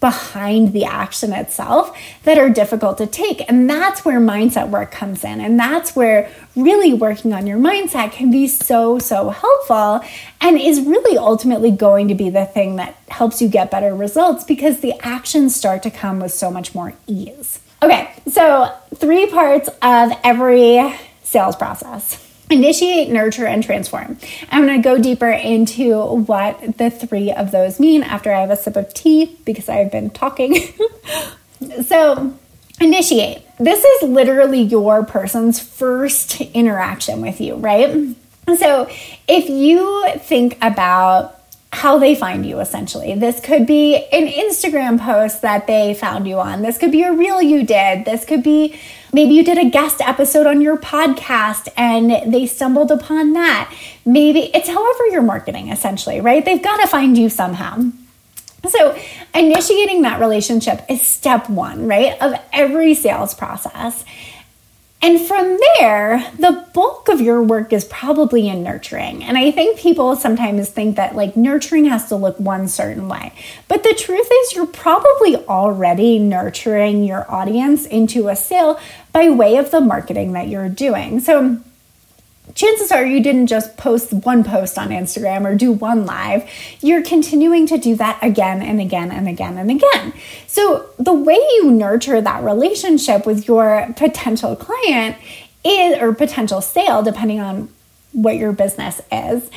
behind 0.00 0.72
the 0.72 0.84
action 0.84 1.32
itself 1.32 1.96
that 2.24 2.38
are 2.38 2.48
difficult 2.48 2.98
to 2.98 3.06
take. 3.06 3.46
And 3.48 3.68
that's 3.68 4.04
where 4.04 4.18
mindset 4.18 4.70
work 4.70 4.90
comes 4.90 5.24
in. 5.24 5.40
And 5.40 5.58
that's 5.58 5.94
where 5.94 6.30
really 6.56 6.94
working 6.94 7.34
on 7.34 7.46
your 7.46 7.58
mindset 7.58 8.12
can 8.12 8.30
be 8.30 8.48
so, 8.48 8.98
so 8.98 9.28
helpful 9.28 10.00
and 10.40 10.58
is 10.58 10.80
really 10.80 11.18
ultimately 11.18 11.70
going 11.70 12.08
to 12.08 12.14
be 12.14 12.30
the 12.30 12.46
thing 12.46 12.76
that 12.76 12.96
helps 13.08 13.42
you 13.42 13.48
get 13.48 13.70
better 13.70 13.94
results 13.94 14.42
because 14.42 14.80
the 14.80 14.94
actions 15.02 15.54
start 15.54 15.82
to 15.82 15.90
come 15.90 16.18
with 16.18 16.32
so 16.32 16.50
much 16.50 16.74
more 16.74 16.94
ease. 17.06 17.60
Okay, 17.82 18.10
so 18.26 18.72
three 18.94 19.26
parts 19.26 19.68
of 19.82 20.12
every 20.24 20.94
sales 21.22 21.56
process 21.56 22.26
initiate, 22.50 23.10
nurture, 23.10 23.46
and 23.46 23.62
transform. 23.62 24.18
I'm 24.50 24.66
going 24.66 24.82
to 24.82 24.82
go 24.82 24.98
deeper 24.98 25.30
into 25.30 26.00
what 26.02 26.78
the 26.78 26.90
three 26.90 27.32
of 27.32 27.50
those 27.50 27.80
mean 27.80 28.02
after 28.02 28.32
I 28.32 28.40
have 28.40 28.50
a 28.50 28.56
sip 28.56 28.76
of 28.76 28.92
tea 28.92 29.38
because 29.44 29.68
I've 29.68 29.90
been 29.90 30.10
talking. 30.10 30.56
so, 31.84 32.36
initiate. 32.80 33.42
This 33.58 33.84
is 33.84 34.08
literally 34.08 34.62
your 34.62 35.04
person's 35.04 35.60
first 35.60 36.40
interaction 36.40 37.20
with 37.20 37.40
you, 37.40 37.56
right? 37.56 38.16
So, 38.56 38.88
if 39.28 39.48
you 39.48 40.10
think 40.18 40.58
about 40.60 41.39
how 41.72 41.98
they 41.98 42.14
find 42.14 42.44
you 42.44 42.60
essentially. 42.60 43.14
This 43.14 43.40
could 43.40 43.66
be 43.66 43.96
an 44.12 44.26
Instagram 44.26 45.00
post 45.00 45.42
that 45.42 45.66
they 45.66 45.94
found 45.94 46.26
you 46.26 46.40
on. 46.40 46.62
This 46.62 46.78
could 46.78 46.90
be 46.90 47.02
a 47.02 47.12
reel 47.12 47.40
you 47.40 47.64
did. 47.64 48.04
This 48.04 48.24
could 48.24 48.42
be 48.42 48.78
maybe 49.12 49.34
you 49.34 49.44
did 49.44 49.58
a 49.58 49.70
guest 49.70 50.00
episode 50.00 50.46
on 50.46 50.60
your 50.60 50.76
podcast 50.76 51.68
and 51.76 52.32
they 52.32 52.46
stumbled 52.46 52.90
upon 52.90 53.34
that. 53.34 53.72
Maybe 54.04 54.50
it's 54.52 54.68
however 54.68 55.06
you're 55.08 55.22
marketing 55.22 55.68
essentially, 55.68 56.20
right? 56.20 56.44
They've 56.44 56.62
got 56.62 56.78
to 56.78 56.88
find 56.88 57.16
you 57.16 57.28
somehow. 57.28 57.90
So, 58.68 58.98
initiating 59.34 60.02
that 60.02 60.20
relationship 60.20 60.84
is 60.88 61.00
step 61.00 61.48
one, 61.48 61.86
right, 61.86 62.20
of 62.20 62.34
every 62.52 62.92
sales 62.92 63.32
process. 63.32 64.04
And 65.02 65.18
from 65.18 65.58
there, 65.78 66.30
the 66.38 66.66
bulk 66.74 67.08
of 67.08 67.22
your 67.22 67.42
work 67.42 67.72
is 67.72 67.86
probably 67.86 68.48
in 68.48 68.62
nurturing. 68.62 69.24
And 69.24 69.38
I 69.38 69.50
think 69.50 69.78
people 69.78 70.14
sometimes 70.14 70.68
think 70.68 70.96
that 70.96 71.16
like 71.16 71.38
nurturing 71.38 71.86
has 71.86 72.08
to 72.08 72.16
look 72.16 72.38
one 72.38 72.68
certain 72.68 73.08
way. 73.08 73.32
But 73.66 73.82
the 73.82 73.94
truth 73.94 74.28
is, 74.30 74.52
you're 74.54 74.66
probably 74.66 75.36
already 75.36 76.18
nurturing 76.18 77.04
your 77.04 77.30
audience 77.30 77.86
into 77.86 78.28
a 78.28 78.36
sale 78.36 78.78
by 79.12 79.30
way 79.30 79.56
of 79.56 79.70
the 79.70 79.80
marketing 79.80 80.32
that 80.32 80.48
you're 80.48 80.68
doing. 80.68 81.20
So, 81.20 81.58
chances 82.54 82.92
are 82.92 83.04
you 83.04 83.22
didn't 83.22 83.46
just 83.46 83.76
post 83.76 84.12
one 84.12 84.44
post 84.44 84.78
on 84.78 84.88
Instagram 84.88 85.44
or 85.44 85.54
do 85.54 85.72
one 85.72 86.06
live. 86.06 86.48
You're 86.80 87.02
continuing 87.02 87.66
to 87.66 87.78
do 87.78 87.94
that 87.96 88.18
again 88.22 88.62
and 88.62 88.80
again 88.80 89.10
and 89.10 89.28
again 89.28 89.58
and 89.58 89.70
again. 89.70 90.12
So, 90.46 90.86
the 90.98 91.12
way 91.12 91.34
you 91.34 91.70
nurture 91.70 92.20
that 92.20 92.42
relationship 92.42 93.26
with 93.26 93.46
your 93.46 93.92
potential 93.96 94.56
client 94.56 95.16
is, 95.64 96.00
or 96.00 96.14
potential 96.14 96.60
sale, 96.60 97.02
depending 97.02 97.40
on 97.40 97.68
what 98.12 98.36
your 98.36 98.52
business 98.52 99.00
is, 99.12 99.50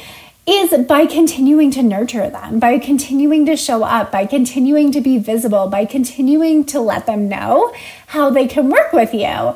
is 0.46 0.86
by 0.86 1.06
continuing 1.06 1.72
to 1.72 1.82
nurture 1.82 2.30
them, 2.30 2.60
by 2.60 2.78
continuing 2.78 3.46
to 3.46 3.56
show 3.56 3.84
up, 3.84 4.12
by 4.12 4.26
continuing 4.26 4.92
to 4.92 5.00
be 5.00 5.18
visible, 5.18 5.68
by 5.68 5.86
continuing 5.86 6.66
to 6.66 6.82
let 6.82 7.06
them 7.06 7.30
know 7.30 7.74
how 8.08 8.30
they 8.30 8.46
can 8.46 8.70
work 8.70 8.92
with 8.92 9.14
you 9.14 9.56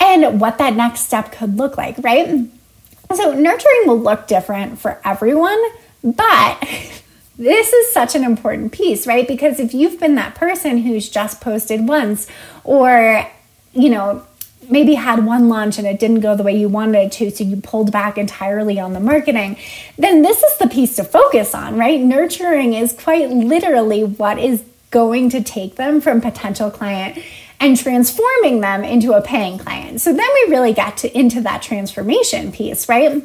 and 0.00 0.40
what 0.40 0.58
that 0.58 0.74
next 0.74 1.02
step 1.02 1.30
could 1.32 1.56
look 1.56 1.76
like, 1.76 1.96
right? 1.98 2.48
So, 3.14 3.32
nurturing 3.32 3.86
will 3.86 4.00
look 4.00 4.26
different 4.26 4.78
for 4.78 5.00
everyone, 5.04 5.62
but 6.02 6.58
this 7.38 7.72
is 7.72 7.92
such 7.92 8.14
an 8.14 8.24
important 8.24 8.72
piece, 8.72 9.06
right? 9.06 9.26
Because 9.26 9.60
if 9.60 9.74
you've 9.74 10.00
been 10.00 10.14
that 10.16 10.34
person 10.34 10.78
who's 10.78 11.08
just 11.08 11.40
posted 11.40 11.86
once 11.86 12.26
or, 12.64 13.26
you 13.72 13.90
know, 13.90 14.26
maybe 14.68 14.94
had 14.94 15.24
one 15.24 15.48
launch 15.48 15.78
and 15.78 15.86
it 15.86 15.98
didn't 15.98 16.20
go 16.20 16.34
the 16.34 16.42
way 16.42 16.56
you 16.56 16.68
wanted 16.68 17.12
to, 17.12 17.30
so 17.30 17.44
you 17.44 17.56
pulled 17.56 17.92
back 17.92 18.18
entirely 18.18 18.80
on 18.80 18.92
the 18.92 19.00
marketing, 19.00 19.56
then 19.96 20.22
this 20.22 20.42
is 20.42 20.58
the 20.58 20.66
piece 20.66 20.96
to 20.96 21.04
focus 21.04 21.54
on, 21.54 21.76
right? 21.76 22.00
Nurturing 22.00 22.74
is 22.74 22.92
quite 22.92 23.30
literally 23.30 24.04
what 24.04 24.38
is 24.38 24.64
going 24.90 25.30
to 25.30 25.42
take 25.42 25.76
them 25.76 26.00
from 26.00 26.20
potential 26.20 26.70
client 26.70 27.18
and 27.60 27.76
transforming 27.76 28.60
them 28.60 28.84
into 28.84 29.12
a 29.12 29.22
paying 29.22 29.58
client. 29.58 30.00
So 30.00 30.12
then 30.12 30.28
we 30.34 30.50
really 30.50 30.72
get 30.72 30.98
to 30.98 31.18
into 31.18 31.40
that 31.42 31.62
transformation 31.62 32.52
piece, 32.52 32.88
right? 32.88 33.22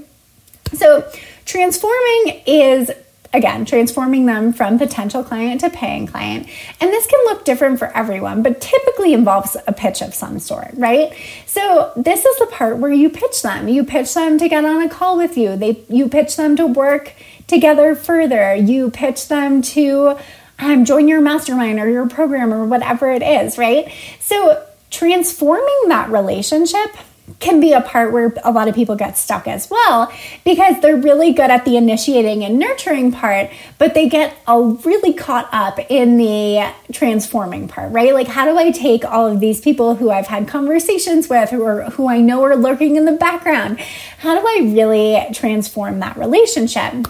So 0.74 1.10
transforming 1.46 2.42
is 2.46 2.92
again, 3.34 3.66
transforming 3.66 4.26
them 4.26 4.52
from 4.52 4.78
potential 4.78 5.24
client 5.24 5.62
to 5.62 5.70
paying 5.70 6.06
client. 6.06 6.48
And 6.80 6.90
this 6.90 7.08
can 7.08 7.20
look 7.26 7.46
different 7.46 7.80
for 7.80 7.88
everyone, 7.96 8.44
but 8.44 8.60
typically 8.60 9.14
involves 9.14 9.56
a 9.68 9.72
pitch 9.72 10.02
of 10.02 10.14
some 10.14 10.40
sort, 10.40 10.72
right? 10.76 11.14
So 11.46 11.92
this 11.96 12.26
is 12.26 12.40
the 12.40 12.48
part 12.48 12.78
where 12.78 12.92
you 12.92 13.10
pitch 13.10 13.42
them. 13.42 13.68
You 13.68 13.84
pitch 13.84 14.14
them 14.14 14.38
to 14.38 14.50
get 14.50 14.66
on 14.66 14.82
a 14.82 14.90
call 14.90 15.18
with 15.18 15.38
you. 15.38 15.56
They 15.56 15.84
you 15.88 16.10
pitch 16.10 16.36
them 16.36 16.56
to 16.58 16.68
work 16.68 17.14
together 17.48 17.96
further. 17.96 18.56
You 18.56 18.92
pitch 18.92 19.28
them 19.28 19.62
to 19.62 20.18
um, 20.62 20.86
join 20.86 21.08
your 21.08 21.22
mastermind 21.22 21.80
or 21.80 21.90
your 21.90 22.08
program 22.08 22.54
or 22.54 22.66
whatever 22.66 23.12
it 23.12 23.24
is, 23.24 23.58
right? 23.58 23.92
So 24.20 24.64
transforming 24.90 25.88
that 25.88 26.10
relationship 26.10 26.96
can 27.40 27.62
be 27.62 27.72
a 27.72 27.82
part 27.82 28.12
where 28.12 28.34
a 28.44 28.52
lot 28.52 28.68
of 28.68 28.76
people 28.76 28.96
get 28.96 29.18
stuck 29.18 29.48
as 29.48 29.70
well 29.70 30.12
because 30.44 30.82
they're 30.82 30.98
really 30.98 31.32
good 31.32 31.50
at 31.50 31.64
the 31.66 31.78
initiating 31.78 32.44
and 32.44 32.60
nurturing 32.60 33.12
part, 33.12 33.50
but 33.78 33.94
they 33.94 34.10
get 34.10 34.38
really 34.48 35.14
caught 35.14 35.48
up 35.54 35.80
in 35.90 36.18
the 36.18 36.74
transforming 36.92 37.68
part, 37.68 37.92
right? 37.92 38.14
Like, 38.14 38.28
how 38.28 38.46
do 38.46 38.58
I 38.58 38.72
take 38.72 39.06
all 39.06 39.28
of 39.28 39.40
these 39.40 39.62
people 39.62 39.96
who 39.96 40.12
I've 40.12 40.28
had 40.28 40.48
conversations 40.48 41.30
with, 41.30 41.50
who 41.50 41.64
are 41.64 41.90
who 41.92 42.08
I 42.10 42.20
know 42.20 42.44
are 42.44 42.56
lurking 42.56 42.98
in 42.98 43.06
the 43.06 43.14
background? 43.14 43.80
How 44.20 44.40
do 44.40 44.46
I 44.46 44.72
really 44.74 45.34
transform 45.34 46.00
that 46.00 46.18
relationship? 46.18 47.08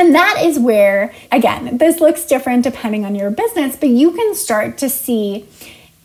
And 0.00 0.14
that 0.14 0.40
is 0.42 0.58
where, 0.58 1.12
again, 1.30 1.76
this 1.76 2.00
looks 2.00 2.24
different 2.24 2.64
depending 2.64 3.04
on 3.04 3.14
your 3.14 3.30
business, 3.30 3.76
but 3.76 3.90
you 3.90 4.12
can 4.12 4.34
start 4.34 4.78
to 4.78 4.88
see 4.88 5.46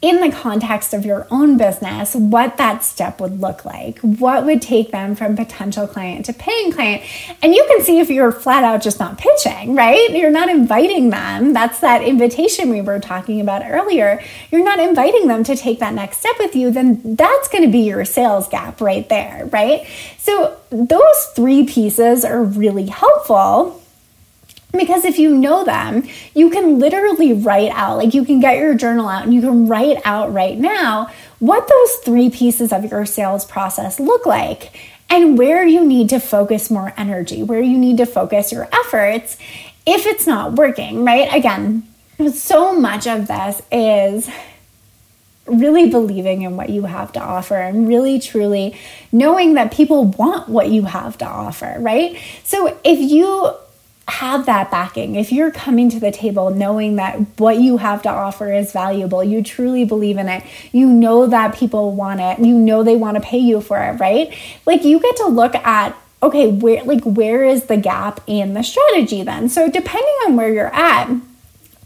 in 0.01 0.19
the 0.19 0.29
context 0.29 0.93
of 0.93 1.05
your 1.05 1.25
own 1.31 1.57
business 1.57 2.13
what 2.13 2.57
that 2.57 2.83
step 2.83 3.21
would 3.21 3.39
look 3.39 3.63
like, 3.63 3.97
what 3.99 4.45
would 4.45 4.61
take 4.61 4.91
them 4.91 5.15
from 5.15 5.37
potential 5.37 5.87
client 5.87 6.25
to 6.25 6.33
paying 6.33 6.73
client. 6.73 7.03
And 7.41 7.55
you 7.55 7.65
can 7.69 7.81
see 7.81 8.01
if 8.01 8.09
you're 8.09 8.33
flat 8.33 8.65
out 8.65 8.81
just 8.81 8.99
not 8.99 9.17
pitching, 9.17 9.75
right? 9.75 10.09
You're 10.11 10.29
not 10.29 10.49
inviting 10.49 11.09
them. 11.09 11.53
That's 11.53 11.79
that 11.79 12.03
invitation 12.03 12.69
we 12.69 12.81
were 12.81 12.99
talking 12.99 13.39
about 13.39 13.63
earlier. 13.65 14.21
You're 14.51 14.65
not 14.65 14.79
inviting 14.79 15.29
them 15.29 15.45
to 15.45 15.55
take 15.55 15.79
that 15.79 15.93
next 15.93 16.17
step 16.17 16.35
with 16.37 16.53
you, 16.53 16.69
then 16.69 17.15
that's 17.15 17.47
going 17.47 17.63
to 17.63 17.71
be 17.71 17.79
your 17.79 18.03
sales 18.03 18.49
gap 18.49 18.81
right 18.81 19.07
there, 19.07 19.45
right? 19.53 19.87
So 20.17 20.57
those 20.69 21.25
three 21.33 21.65
pieces 21.65 22.25
are 22.25 22.43
really 22.43 22.87
helpful 22.87 23.81
because 24.77 25.05
if 25.05 25.17
you 25.17 25.35
know 25.35 25.63
them, 25.63 26.07
you 26.33 26.49
can 26.49 26.79
literally 26.79 27.33
write 27.33 27.71
out, 27.71 27.97
like 27.97 28.13
you 28.13 28.25
can 28.25 28.39
get 28.39 28.57
your 28.57 28.73
journal 28.75 29.07
out 29.07 29.23
and 29.23 29.33
you 29.33 29.41
can 29.41 29.67
write 29.67 29.97
out 30.05 30.33
right 30.33 30.57
now 30.57 31.09
what 31.39 31.67
those 31.67 31.95
three 31.97 32.29
pieces 32.29 32.71
of 32.71 32.85
your 32.85 33.05
sales 33.05 33.45
process 33.45 33.99
look 33.99 34.25
like 34.25 34.77
and 35.09 35.37
where 35.37 35.65
you 35.65 35.85
need 35.85 36.09
to 36.09 36.19
focus 36.19 36.71
more 36.71 36.93
energy, 36.97 37.43
where 37.43 37.61
you 37.61 37.77
need 37.77 37.97
to 37.97 38.05
focus 38.05 38.51
your 38.51 38.67
efforts 38.71 39.37
if 39.85 40.05
it's 40.05 40.25
not 40.25 40.53
working, 40.53 41.03
right? 41.05 41.33
Again, 41.33 41.87
so 42.33 42.77
much 42.79 43.07
of 43.07 43.27
this 43.27 43.61
is 43.71 44.29
really 45.45 45.89
believing 45.89 46.41
in 46.41 46.57
what 46.57 46.69
you 46.69 46.83
have 46.83 47.11
to 47.13 47.21
offer 47.21 47.55
and 47.55 47.87
really 47.87 48.19
truly 48.19 48.75
knowing 49.11 49.53
that 49.53 49.71
people 49.71 50.05
want 50.05 50.49
what 50.49 50.69
you 50.69 50.83
have 50.83 51.17
to 51.19 51.25
offer, 51.25 51.75
right? 51.79 52.17
So 52.43 52.77
if 52.83 52.99
you 52.99 53.53
have 54.07 54.45
that 54.45 54.69
backing. 54.69 55.15
If 55.15 55.31
you're 55.31 55.51
coming 55.51 55.89
to 55.89 55.99
the 55.99 56.11
table 56.11 56.51
knowing 56.51 56.97
that 56.97 57.17
what 57.37 57.57
you 57.57 57.77
have 57.77 58.03
to 58.03 58.09
offer 58.09 58.53
is 58.53 58.71
valuable, 58.71 59.23
you 59.23 59.41
truly 59.41 59.83
believe 59.83 60.17
in 60.17 60.29
it, 60.29 60.43
you 60.71 60.87
know 60.87 61.25
that 61.27 61.55
people 61.55 61.93
want 61.93 62.19
it, 62.19 62.39
you 62.39 62.53
know 62.53 62.83
they 62.83 62.95
want 62.95 63.15
to 63.15 63.21
pay 63.21 63.39
you 63.39 63.61
for 63.61 63.81
it, 63.81 63.93
right? 63.93 64.37
Like 64.65 64.83
you 64.83 64.99
get 64.99 65.15
to 65.17 65.27
look 65.27 65.55
at 65.55 65.95
okay, 66.21 66.51
where 66.51 66.83
like 66.83 67.03
where 67.03 67.43
is 67.43 67.65
the 67.65 67.77
gap 67.77 68.19
in 68.27 68.53
the 68.53 68.63
strategy 68.63 69.23
then? 69.23 69.49
So 69.49 69.69
depending 69.69 70.15
on 70.27 70.35
where 70.35 70.51
you're 70.51 70.73
at, 70.73 71.09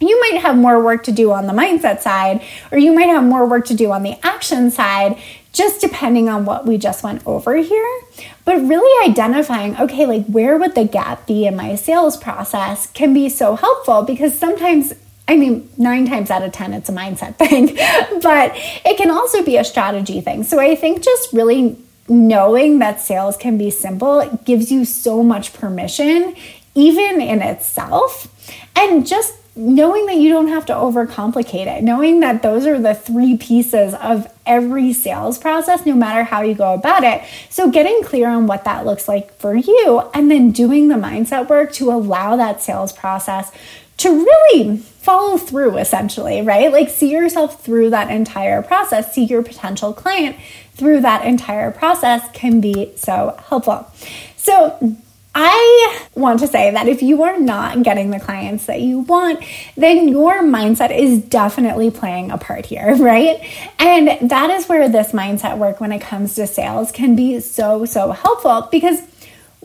you 0.01 0.19
might 0.21 0.41
have 0.41 0.55
more 0.55 0.81
work 0.81 1.03
to 1.03 1.11
do 1.11 1.31
on 1.31 1.47
the 1.47 1.53
mindset 1.53 1.99
side, 1.99 2.41
or 2.71 2.77
you 2.77 2.93
might 2.93 3.07
have 3.07 3.23
more 3.23 3.45
work 3.45 3.65
to 3.65 3.73
do 3.73 3.91
on 3.91 4.03
the 4.03 4.15
action 4.25 4.71
side 4.71 5.21
just 5.53 5.81
depending 5.81 6.29
on 6.29 6.45
what 6.45 6.65
we 6.65 6.77
just 6.77 7.03
went 7.03 7.25
over 7.25 7.55
here. 7.55 8.01
But 8.45 8.57
really 8.57 9.09
identifying, 9.09 9.77
okay, 9.77 10.05
like 10.05 10.25
where 10.25 10.57
would 10.57 10.75
the 10.75 10.85
gap 10.85 11.27
be 11.27 11.45
in 11.45 11.55
my 11.55 11.75
sales 11.75 12.17
process 12.17 12.87
can 12.91 13.13
be 13.13 13.29
so 13.29 13.55
helpful 13.55 14.03
because 14.03 14.37
sometimes 14.37 14.93
I 15.27 15.37
mean, 15.37 15.69
nine 15.77 16.07
times 16.07 16.31
out 16.31 16.41
of 16.41 16.51
10, 16.51 16.73
it's 16.73 16.89
a 16.89 16.91
mindset 16.91 17.35
thing, 17.37 17.75
but 18.23 18.51
it 18.83 18.97
can 18.97 19.11
also 19.11 19.43
be 19.43 19.57
a 19.57 19.63
strategy 19.63 20.21
thing. 20.21 20.41
So 20.43 20.59
I 20.59 20.75
think 20.75 21.03
just 21.03 21.31
really 21.31 21.77
knowing 22.07 22.79
that 22.79 22.99
sales 22.99 23.37
can 23.37 23.55
be 23.55 23.69
simple 23.69 24.39
gives 24.43 24.71
you 24.71 24.85
so 24.85 25.21
much 25.21 25.53
permission, 25.53 26.35
even 26.73 27.21
in 27.21 27.43
itself. 27.43 28.27
And 28.75 29.05
just 29.05 29.35
knowing 29.59 30.05
that 30.05 30.15
you 30.15 30.29
don't 30.29 30.47
have 30.47 30.65
to 30.65 30.73
overcomplicate 30.73 31.67
it, 31.67 31.83
knowing 31.83 32.21
that 32.21 32.41
those 32.41 32.65
are 32.65 32.79
the 32.79 32.93
three 32.93 33.35
pieces 33.35 33.93
of 33.95 34.31
every 34.45 34.93
sales 34.93 35.37
process, 35.37 35.85
no 35.85 35.93
matter 35.93 36.23
how 36.23 36.41
you 36.41 36.55
go 36.55 36.73
about 36.73 37.03
it. 37.03 37.21
So, 37.49 37.69
getting 37.69 38.01
clear 38.03 38.29
on 38.29 38.47
what 38.47 38.63
that 38.63 38.85
looks 38.85 39.09
like 39.09 39.37
for 39.37 39.53
you, 39.53 40.09
and 40.13 40.31
then 40.31 40.51
doing 40.51 40.87
the 40.87 40.95
mindset 40.95 41.49
work 41.49 41.73
to 41.73 41.91
allow 41.91 42.37
that 42.37 42.61
sales 42.61 42.93
process 42.93 43.51
to 43.97 44.09
really 44.09 44.77
follow 44.77 45.37
through, 45.37 45.77
essentially, 45.77 46.41
right? 46.41 46.71
Like, 46.71 46.89
see 46.89 47.11
yourself 47.11 47.61
through 47.61 47.89
that 47.89 48.09
entire 48.09 48.61
process, 48.61 49.13
see 49.13 49.25
your 49.25 49.43
potential 49.43 49.91
client 49.91 50.37
through 50.73 51.01
that 51.01 51.25
entire 51.25 51.69
process 51.69 52.23
can 52.31 52.61
be 52.61 52.93
so 52.95 53.37
helpful. 53.49 53.91
So, 54.37 54.95
I 55.41 56.03
want 56.15 56.41
to 56.41 56.47
say 56.47 56.71
that 56.71 56.89
if 56.89 57.01
you 57.01 57.23
are 57.23 57.39
not 57.39 57.81
getting 57.81 58.09
the 58.09 58.19
clients 58.19 58.65
that 58.65 58.81
you 58.81 58.99
want, 58.99 59.41
then 59.77 60.09
your 60.09 60.43
mindset 60.43 60.93
is 60.93 61.21
definitely 61.21 61.91
playing 61.91 62.29
a 62.29 62.37
part 62.37 62.65
here, 62.65 62.93
right? 62.99 63.39
And 63.79 64.29
that 64.29 64.49
is 64.49 64.67
where 64.67 64.89
this 64.89 65.13
mindset 65.13 65.57
work 65.57 65.79
when 65.79 65.93
it 65.93 66.01
comes 66.01 66.35
to 66.35 66.45
sales 66.45 66.91
can 66.91 67.15
be 67.15 67.39
so, 67.39 67.85
so 67.85 68.11
helpful 68.11 68.67
because 68.69 69.01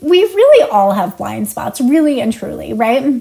we 0.01 0.23
really 0.23 0.71
all 0.71 0.93
have 0.93 1.17
blind 1.17 1.49
spots, 1.49 1.81
really 1.81 2.21
and 2.21 2.33
truly, 2.33 2.73
right? 2.73 3.21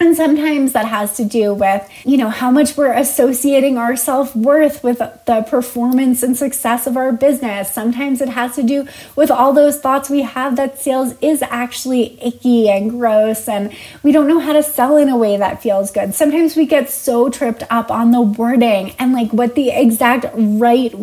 And 0.00 0.16
sometimes 0.16 0.74
that 0.74 0.86
has 0.86 1.16
to 1.16 1.24
do 1.24 1.52
with, 1.54 1.88
you 2.04 2.16
know, 2.16 2.28
how 2.28 2.52
much 2.52 2.76
we're 2.76 2.92
associating 2.92 3.76
our 3.78 3.96
self 3.96 4.34
worth 4.36 4.84
with 4.84 4.98
the 4.98 5.44
performance 5.48 6.22
and 6.22 6.36
success 6.36 6.86
of 6.86 6.96
our 6.96 7.10
business. 7.10 7.72
Sometimes 7.72 8.20
it 8.20 8.28
has 8.28 8.54
to 8.54 8.62
do 8.62 8.86
with 9.16 9.30
all 9.30 9.52
those 9.52 9.80
thoughts 9.80 10.08
we 10.08 10.22
have 10.22 10.54
that 10.54 10.78
sales 10.78 11.14
is 11.20 11.42
actually 11.42 12.16
icky 12.22 12.68
and 12.68 12.90
gross 12.90 13.48
and 13.48 13.74
we 14.04 14.12
don't 14.12 14.28
know 14.28 14.38
how 14.38 14.52
to 14.52 14.62
sell 14.62 14.96
in 14.96 15.08
a 15.08 15.16
way 15.16 15.36
that 15.36 15.62
feels 15.62 15.90
good. 15.90 16.14
Sometimes 16.14 16.54
we 16.54 16.64
get 16.64 16.88
so 16.90 17.28
tripped 17.28 17.64
up 17.68 17.90
on 17.90 18.12
the 18.12 18.20
wording 18.20 18.92
and 19.00 19.12
like 19.12 19.32
what 19.32 19.56
the 19.56 19.70
exact 19.70 20.26
right 20.34 20.94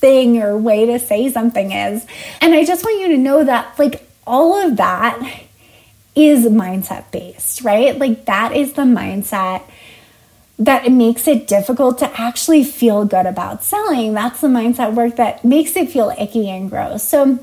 thing 0.00 0.42
or 0.42 0.56
way 0.56 0.86
to 0.86 0.98
say 0.98 1.30
something 1.30 1.70
is. 1.70 2.04
And 2.40 2.54
I 2.54 2.64
just 2.64 2.84
want 2.84 3.00
you 3.00 3.08
to 3.08 3.16
know 3.16 3.44
that, 3.44 3.78
like, 3.78 4.08
all 4.26 4.54
of 4.66 4.76
that 4.78 5.44
is 6.14 6.46
mindset 6.46 7.10
based, 7.10 7.62
right? 7.62 7.98
Like, 7.98 8.26
that 8.26 8.54
is 8.54 8.74
the 8.74 8.82
mindset 8.82 9.62
that 10.58 10.90
makes 10.92 11.26
it 11.26 11.48
difficult 11.48 11.98
to 11.98 12.20
actually 12.20 12.64
feel 12.64 13.04
good 13.04 13.26
about 13.26 13.64
selling. 13.64 14.12
That's 14.12 14.40
the 14.40 14.48
mindset 14.48 14.94
work 14.94 15.16
that 15.16 15.44
makes 15.44 15.74
it 15.76 15.90
feel 15.90 16.12
icky 16.18 16.50
and 16.50 16.68
gross. 16.68 17.02
So, 17.02 17.38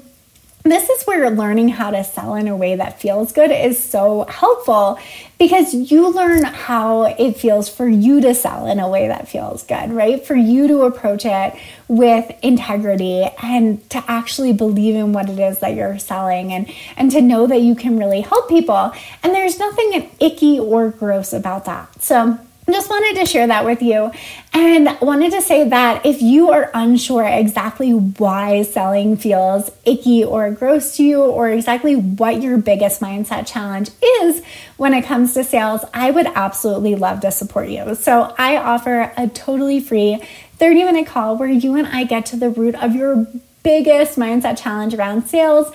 this 0.72 0.90
is 0.90 1.04
where 1.04 1.30
learning 1.30 1.70
how 1.70 1.92
to 1.92 2.04
sell 2.04 2.36
in 2.36 2.48
a 2.48 2.56
way 2.56 2.76
that 2.76 3.00
feels 3.00 3.32
good 3.32 3.52
is 3.52 3.82
so 3.82 4.26
helpful 4.30 5.00
because 5.38 5.74
you 5.74 6.10
learn 6.10 6.44
how 6.44 7.04
it 7.04 7.38
feels 7.38 7.70
for 7.70 7.88
you 7.88 8.22
to 8.22 8.34
sell 8.34 8.66
in 8.66 8.80
a 8.80 8.90
way 8.90 9.08
that 9.08 9.28
feels 9.28 9.64
good, 9.64 9.92
right? 9.92 10.26
For 10.26 10.36
you 10.36 10.68
to 10.68 10.82
approach 10.82 11.26
it 11.26 11.56
with 11.88 12.32
integrity 12.42 13.24
and 13.42 13.88
to 13.92 14.04
actually 14.08 14.54
believe 14.54 14.96
in 14.96 15.14
what 15.14 15.30
it 15.30 15.40
is 15.40 15.60
that 15.60 15.76
you're 15.76 16.00
selling 16.00 16.52
and 16.52 16.72
and 16.96 17.12
to 17.12 17.22
know 17.22 17.48
that 17.48 17.62
you 17.62 17.76
can 17.76 17.98
really 17.98 18.22
help 18.22 18.50
people. 18.50 18.92
And 19.24 19.36
there's 19.36 19.60
nothing 19.60 20.10
icky 20.20 20.60
or 20.60 20.90
gross 20.90 21.34
about 21.34 21.66
that. 21.66 22.02
So, 22.02 22.40
just 22.74 22.90
wanted 22.90 23.20
to 23.20 23.26
share 23.26 23.48
that 23.48 23.66
with 23.66 23.82
you 23.82 24.12
and 24.54 24.98
wanted 25.02 25.32
to 25.32 25.42
say 25.42 25.70
that 25.70 26.06
if 26.06 26.22
you 26.22 26.52
are 26.52 26.70
unsure 26.74 27.26
exactly 27.26 27.92
why 27.92 28.62
selling 28.64 29.16
feels 29.16 29.72
icky 29.86 30.24
or 30.24 30.52
gross 30.52 30.98
to 30.98 31.04
you 31.04 31.22
or 31.22 31.50
exactly 31.50 31.96
what 31.96 32.42
your 32.42 32.58
biggest 32.58 33.00
mindset 33.00 33.48
challenge 33.48 33.90
is 34.22 34.44
when 34.76 34.94
it 34.94 35.06
comes 35.06 35.34
to 35.34 35.44
sales, 35.44 35.82
I 35.94 36.12
would 36.12 36.28
absolutely 36.28 36.96
love 36.96 37.22
to 37.22 37.32
support 37.32 37.70
you. 37.70 37.96
So 37.96 38.34
I 38.38 38.58
offer 38.58 39.14
a 39.16 39.28
totally 39.28 39.80
free 39.80 40.22
30 40.58 40.84
minute 40.84 41.08
call 41.08 41.38
where 41.38 41.50
you 41.50 41.76
and 41.76 41.88
I 41.88 42.04
get 42.04 42.26
to 42.28 42.36
the 42.36 42.50
root 42.50 42.76
of 42.76 42.96
your 42.96 43.28
biggest 43.64 44.18
mindset 44.18 44.62
challenge 44.62 44.94
around 44.94 45.28
sales 45.28 45.72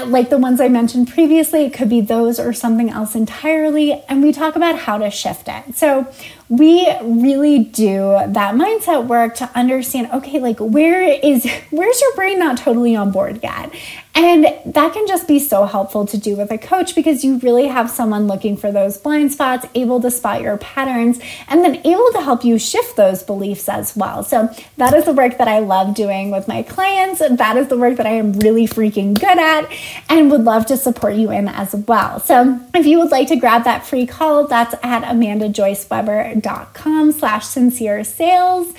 like 0.00 0.30
the 0.30 0.38
ones 0.38 0.60
I 0.60 0.68
mentioned 0.68 1.08
previously, 1.08 1.64
it 1.64 1.74
could 1.74 1.88
be 1.88 2.00
those 2.00 2.40
or 2.40 2.52
something 2.52 2.90
else 2.90 3.14
entirely. 3.14 4.02
And 4.08 4.22
we 4.22 4.32
talk 4.32 4.56
about 4.56 4.78
how 4.78 4.98
to 4.98 5.10
shift 5.10 5.48
it. 5.48 5.76
So 5.76 6.06
we 6.52 6.86
really 7.00 7.60
do 7.60 8.10
that 8.26 8.54
mindset 8.54 9.06
work 9.06 9.34
to 9.34 9.48
understand 9.54 10.06
okay 10.12 10.38
like 10.38 10.58
where 10.58 11.00
is 11.00 11.50
where's 11.70 12.00
your 12.02 12.14
brain 12.14 12.38
not 12.38 12.58
totally 12.58 12.94
on 12.94 13.10
board 13.10 13.40
yet? 13.42 13.72
And 14.14 14.44
that 14.66 14.92
can 14.92 15.06
just 15.06 15.26
be 15.26 15.38
so 15.38 15.64
helpful 15.64 16.04
to 16.06 16.18
do 16.18 16.36
with 16.36 16.50
a 16.50 16.58
coach 16.58 16.94
because 16.94 17.24
you 17.24 17.38
really 17.38 17.66
have 17.66 17.90
someone 17.90 18.26
looking 18.26 18.58
for 18.58 18.70
those 18.70 18.98
blind 18.98 19.32
spots 19.32 19.66
able 19.74 20.02
to 20.02 20.10
spot 20.10 20.42
your 20.42 20.58
patterns 20.58 21.18
and 21.48 21.64
then 21.64 21.76
able 21.86 22.12
to 22.12 22.20
help 22.20 22.44
you 22.44 22.58
shift 22.58 22.96
those 22.96 23.22
beliefs 23.22 23.70
as 23.70 23.96
well. 23.96 24.22
So 24.22 24.54
that 24.76 24.92
is 24.92 25.06
the 25.06 25.14
work 25.14 25.38
that 25.38 25.48
i 25.48 25.60
love 25.60 25.94
doing 25.94 26.30
with 26.30 26.46
my 26.46 26.62
clients. 26.62 27.20
That 27.20 27.56
is 27.56 27.68
the 27.68 27.78
work 27.78 27.96
that 27.96 28.06
i 28.06 28.10
am 28.10 28.34
really 28.34 28.66
freaking 28.66 29.18
good 29.18 29.38
at 29.38 29.70
and 30.10 30.30
would 30.30 30.44
love 30.44 30.66
to 30.66 30.76
support 30.76 31.14
you 31.14 31.30
in 31.30 31.48
as 31.48 31.74
well. 31.74 32.20
So 32.20 32.60
if 32.74 32.84
you 32.84 32.98
would 32.98 33.10
like 33.10 33.28
to 33.28 33.36
grab 33.36 33.64
that 33.64 33.86
free 33.86 34.06
call 34.06 34.46
that's 34.46 34.74
at 34.82 35.04
amandajoyceweber 35.04 36.41
com 36.42 37.12
slash 37.12 37.46
sincere 37.46 38.04
sales. 38.04 38.72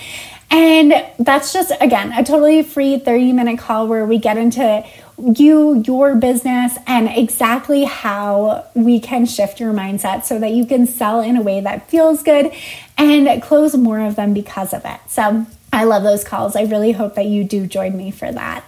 And 0.52 0.94
that's 1.18 1.52
just, 1.52 1.72
again, 1.82 2.14
a 2.14 2.24
totally 2.24 2.62
free 2.62 3.00
30 3.00 3.34
minute 3.34 3.58
call 3.58 3.88
where 3.88 4.06
we 4.06 4.20
get 4.20 4.38
into 4.38 4.86
you, 5.18 5.82
your 5.86 6.16
business, 6.16 6.78
and 6.86 7.08
exactly 7.10 7.86
how 7.86 8.66
we 8.76 9.00
can 9.00 9.26
shift 9.26 9.60
your 9.60 9.74
mindset 9.74 10.24
so 10.24 10.38
that 10.40 10.52
you 10.52 10.66
can 10.66 10.86
sell 10.86 11.22
in 11.22 11.38
a 11.38 11.42
way 11.42 11.60
that 11.62 11.90
feels 11.90 12.22
good 12.22 12.52
and 12.98 13.42
close 13.42 13.76
more 13.76 14.00
of 14.00 14.16
them 14.16 14.34
because 14.34 14.74
of 14.74 14.86
it. 14.86 15.00
So 15.08 15.46
I 15.72 15.86
love 15.86 16.04
those 16.04 16.24
calls. 16.24 16.56
I 16.56 16.64
really 16.64 16.92
hope 16.92 17.16
that 17.16 17.26
you 17.26 17.44
do 17.44 17.66
join 17.66 17.98
me 17.98 18.12
for 18.12 18.32
that. 18.32 18.64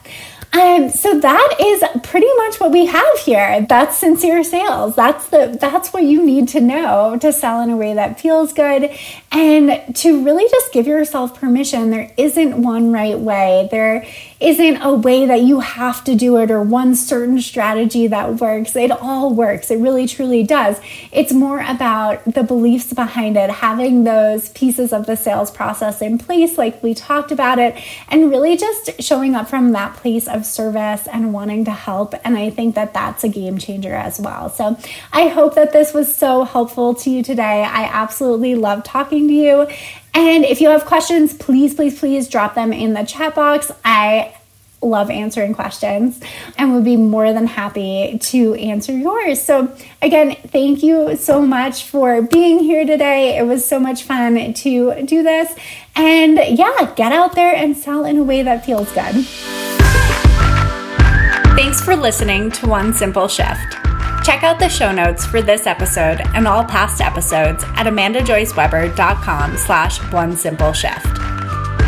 Um, 0.55 0.89
so 0.89 1.19
that 1.19 1.57
is 1.59 1.83
pretty 2.03 2.29
much 2.37 2.61
what 2.61 2.71
we 2.71 2.85
have 2.85 3.19
here. 3.19 3.65
That's 3.67 3.97
sincere 3.97 4.41
sales. 4.41 4.95
That's 4.95 5.27
the 5.27 5.57
that's 5.59 5.91
what 5.91 6.03
you 6.03 6.25
need 6.25 6.47
to 6.49 6.61
know 6.61 7.17
to 7.19 7.33
sell 7.33 7.59
in 7.59 7.69
a 7.69 7.75
way 7.75 7.93
that 7.93 8.21
feels 8.21 8.53
good 8.53 8.89
and 9.33 9.93
to 9.97 10.23
really 10.23 10.49
just 10.49 10.71
give 10.71 10.87
yourself 10.87 11.37
permission. 11.37 11.89
There 11.89 12.09
isn't 12.15 12.61
one 12.61 12.93
right 12.93 13.19
way. 13.19 13.67
There 13.69 14.07
isn't 14.39 14.77
a 14.81 14.93
way 14.93 15.25
that 15.25 15.41
you 15.41 15.61
have 15.61 16.03
to 16.03 16.15
do 16.15 16.37
it 16.37 16.51
or 16.51 16.61
one 16.61 16.95
certain 16.95 17.39
strategy 17.39 18.07
that 18.07 18.35
works. 18.35 18.75
It 18.75 18.91
all 18.91 19.33
works. 19.33 19.71
It 19.71 19.79
really 19.79 20.07
truly 20.07 20.43
does. 20.43 20.79
It's 21.11 21.31
more 21.31 21.61
about 21.61 22.23
the 22.25 22.43
beliefs 22.43 22.93
behind 22.93 23.37
it, 23.37 23.49
having 23.49 24.03
those 24.03 24.49
pieces 24.49 24.91
of 24.91 25.05
the 25.05 25.15
sales 25.15 25.51
process 25.51 26.01
in 26.01 26.17
place, 26.17 26.57
like 26.57 26.83
we 26.83 26.93
talked 26.93 27.31
about 27.31 27.59
it, 27.59 27.81
and 28.09 28.29
really 28.29 28.57
just 28.57 29.01
showing 29.01 29.35
up 29.35 29.47
from 29.47 29.71
that 29.71 29.95
place 29.95 30.27
of 30.27 30.45
service 30.45 31.07
and 31.07 31.33
wanting 31.33 31.65
to 31.65 31.71
help. 31.71 32.13
And 32.25 32.37
I 32.37 32.49
think 32.49 32.75
that 32.75 32.93
that's 32.93 33.23
a 33.23 33.29
game 33.29 33.57
changer 33.57 33.93
as 33.93 34.19
well. 34.19 34.49
So 34.49 34.77
I 35.13 35.29
hope 35.29 35.55
that 35.55 35.71
this 35.71 35.93
was 35.93 36.13
so 36.13 36.43
helpful 36.43 36.93
to 36.95 37.09
you 37.09 37.23
today. 37.23 37.63
I 37.63 37.85
absolutely 37.85 38.55
love 38.55 38.83
talking 38.83 39.27
to 39.27 39.33
you. 39.33 39.67
And 40.15 40.45
if 40.45 40.61
you 40.61 40.69
have 40.69 40.85
questions, 40.85 41.33
please, 41.33 41.73
please, 41.73 41.99
please 41.99 42.29
drop 42.29 42.55
them 42.55 42.71
in 42.71 42.93
the 42.93 43.03
chat 43.03 43.35
box. 43.35 43.69
I 43.83 44.33
love 44.81 45.09
answering 45.09 45.53
questions 45.53 46.21
and 46.57 46.73
would 46.73 46.85
be 46.85 46.95
more 46.95 47.33
than 47.33 47.47
happy 47.47 48.17
to 48.19 48.53
answer 48.55 48.95
yours. 48.95 49.41
So, 49.41 49.75
again, 50.01 50.35
thank 50.47 50.83
you 50.83 51.17
so 51.17 51.41
much 51.41 51.83
for 51.83 52.21
being 52.21 52.59
here 52.59 52.85
today. 52.85 53.37
It 53.37 53.45
was 53.45 53.65
so 53.67 53.79
much 53.79 54.03
fun 54.03 54.53
to 54.53 55.05
do 55.05 55.23
this. 55.23 55.53
And 55.95 56.39
yeah, 56.57 56.93
get 56.95 57.11
out 57.11 57.35
there 57.35 57.53
and 57.53 57.75
sell 57.75 58.05
in 58.05 58.17
a 58.17 58.23
way 58.23 58.41
that 58.43 58.65
feels 58.65 58.91
good. 58.93 59.25
Thanks 61.55 61.81
for 61.81 61.95
listening 61.95 62.51
to 62.51 62.67
One 62.67 62.93
Simple 62.93 63.27
Shift. 63.27 63.77
Check 64.25 64.41
out 64.41 64.57
the 64.57 64.69
show 64.69 64.91
notes 64.91 65.23
for 65.23 65.43
this 65.43 65.67
episode 65.67 66.19
and 66.33 66.47
all 66.47 66.65
past 66.65 66.99
episodes 66.99 67.63
at 67.75 67.85
amandajoyceweber.com 67.85 69.55
slash 69.55 69.99
one 70.11 70.35
simple 70.35 70.73
shift. 70.73 71.05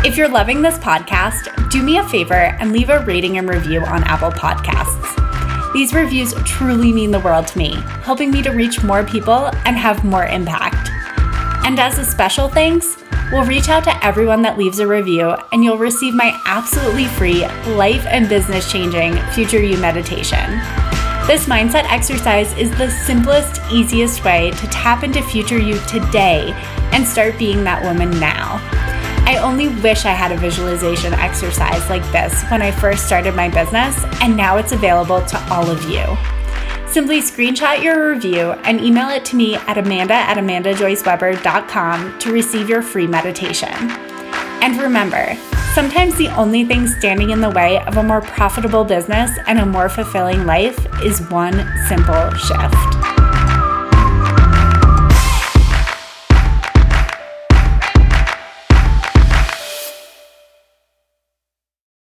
If 0.06 0.16
you're 0.16 0.28
loving 0.28 0.62
this 0.62 0.78
podcast, 0.78 1.68
do 1.68 1.82
me 1.82 1.98
a 1.98 2.08
favor 2.08 2.34
and 2.60 2.70
leave 2.70 2.90
a 2.90 3.04
rating 3.04 3.38
and 3.38 3.48
review 3.48 3.80
on 3.80 4.04
Apple 4.04 4.30
Podcasts. 4.30 5.72
These 5.72 5.92
reviews 5.92 6.32
truly 6.44 6.92
mean 6.92 7.10
the 7.10 7.18
world 7.18 7.48
to 7.48 7.58
me, 7.58 7.74
helping 8.04 8.30
me 8.30 8.40
to 8.42 8.50
reach 8.50 8.84
more 8.84 9.02
people 9.02 9.50
and 9.66 9.76
have 9.76 10.04
more 10.04 10.26
impact. 10.26 10.90
And 11.66 11.80
as 11.80 11.98
a 11.98 12.04
special 12.04 12.48
thanks, 12.48 13.02
we'll 13.32 13.46
reach 13.46 13.68
out 13.68 13.82
to 13.82 14.06
everyone 14.06 14.42
that 14.42 14.56
leaves 14.56 14.78
a 14.78 14.86
review 14.86 15.34
and 15.50 15.64
you'll 15.64 15.76
receive 15.76 16.14
my 16.14 16.40
absolutely 16.46 17.06
free 17.06 17.44
life 17.74 18.06
and 18.06 18.28
business 18.28 18.70
changing 18.70 19.16
Future 19.32 19.60
You 19.60 19.76
meditation. 19.78 20.60
This 21.28 21.44
mindset 21.44 21.84
exercise 21.92 22.56
is 22.56 22.70
the 22.78 22.90
simplest, 22.90 23.60
easiest 23.70 24.24
way 24.24 24.50
to 24.50 24.66
tap 24.68 25.04
into 25.04 25.22
future 25.22 25.58
you 25.58 25.78
today 25.80 26.52
and 26.92 27.06
start 27.06 27.36
being 27.38 27.64
that 27.64 27.82
woman 27.82 28.18
now. 28.18 28.56
I 29.26 29.36
only 29.36 29.68
wish 29.68 30.06
I 30.06 30.12
had 30.12 30.32
a 30.32 30.38
visualization 30.38 31.12
exercise 31.12 31.86
like 31.90 32.02
this 32.12 32.44
when 32.44 32.62
I 32.62 32.70
first 32.70 33.04
started 33.04 33.34
my 33.34 33.50
business, 33.50 34.02
and 34.22 34.38
now 34.38 34.56
it's 34.56 34.72
available 34.72 35.20
to 35.20 35.52
all 35.52 35.68
of 35.70 35.84
you. 35.84 36.02
Simply 36.90 37.20
screenshot 37.20 37.82
your 37.82 38.08
review 38.08 38.52
and 38.64 38.80
email 38.80 39.10
it 39.10 39.26
to 39.26 39.36
me 39.36 39.56
at 39.56 39.76
amanda 39.76 40.14
at 40.14 40.38
amandajoyceweber.com 40.38 42.18
to 42.20 42.32
receive 42.32 42.70
your 42.70 42.80
free 42.80 43.06
meditation. 43.06 44.07
And 44.62 44.80
remember, 44.80 45.36
Sometimes 45.78 46.16
the 46.16 46.26
only 46.36 46.64
thing 46.64 46.88
standing 46.88 47.30
in 47.30 47.40
the 47.40 47.50
way 47.50 47.80
of 47.84 47.98
a 47.98 48.02
more 48.02 48.20
profitable 48.20 48.82
business 48.82 49.30
and 49.46 49.60
a 49.60 49.64
more 49.64 49.88
fulfilling 49.88 50.44
life 50.44 50.76
is 51.04 51.20
one 51.30 51.54
simple 51.86 52.30
shift. 52.32 53.27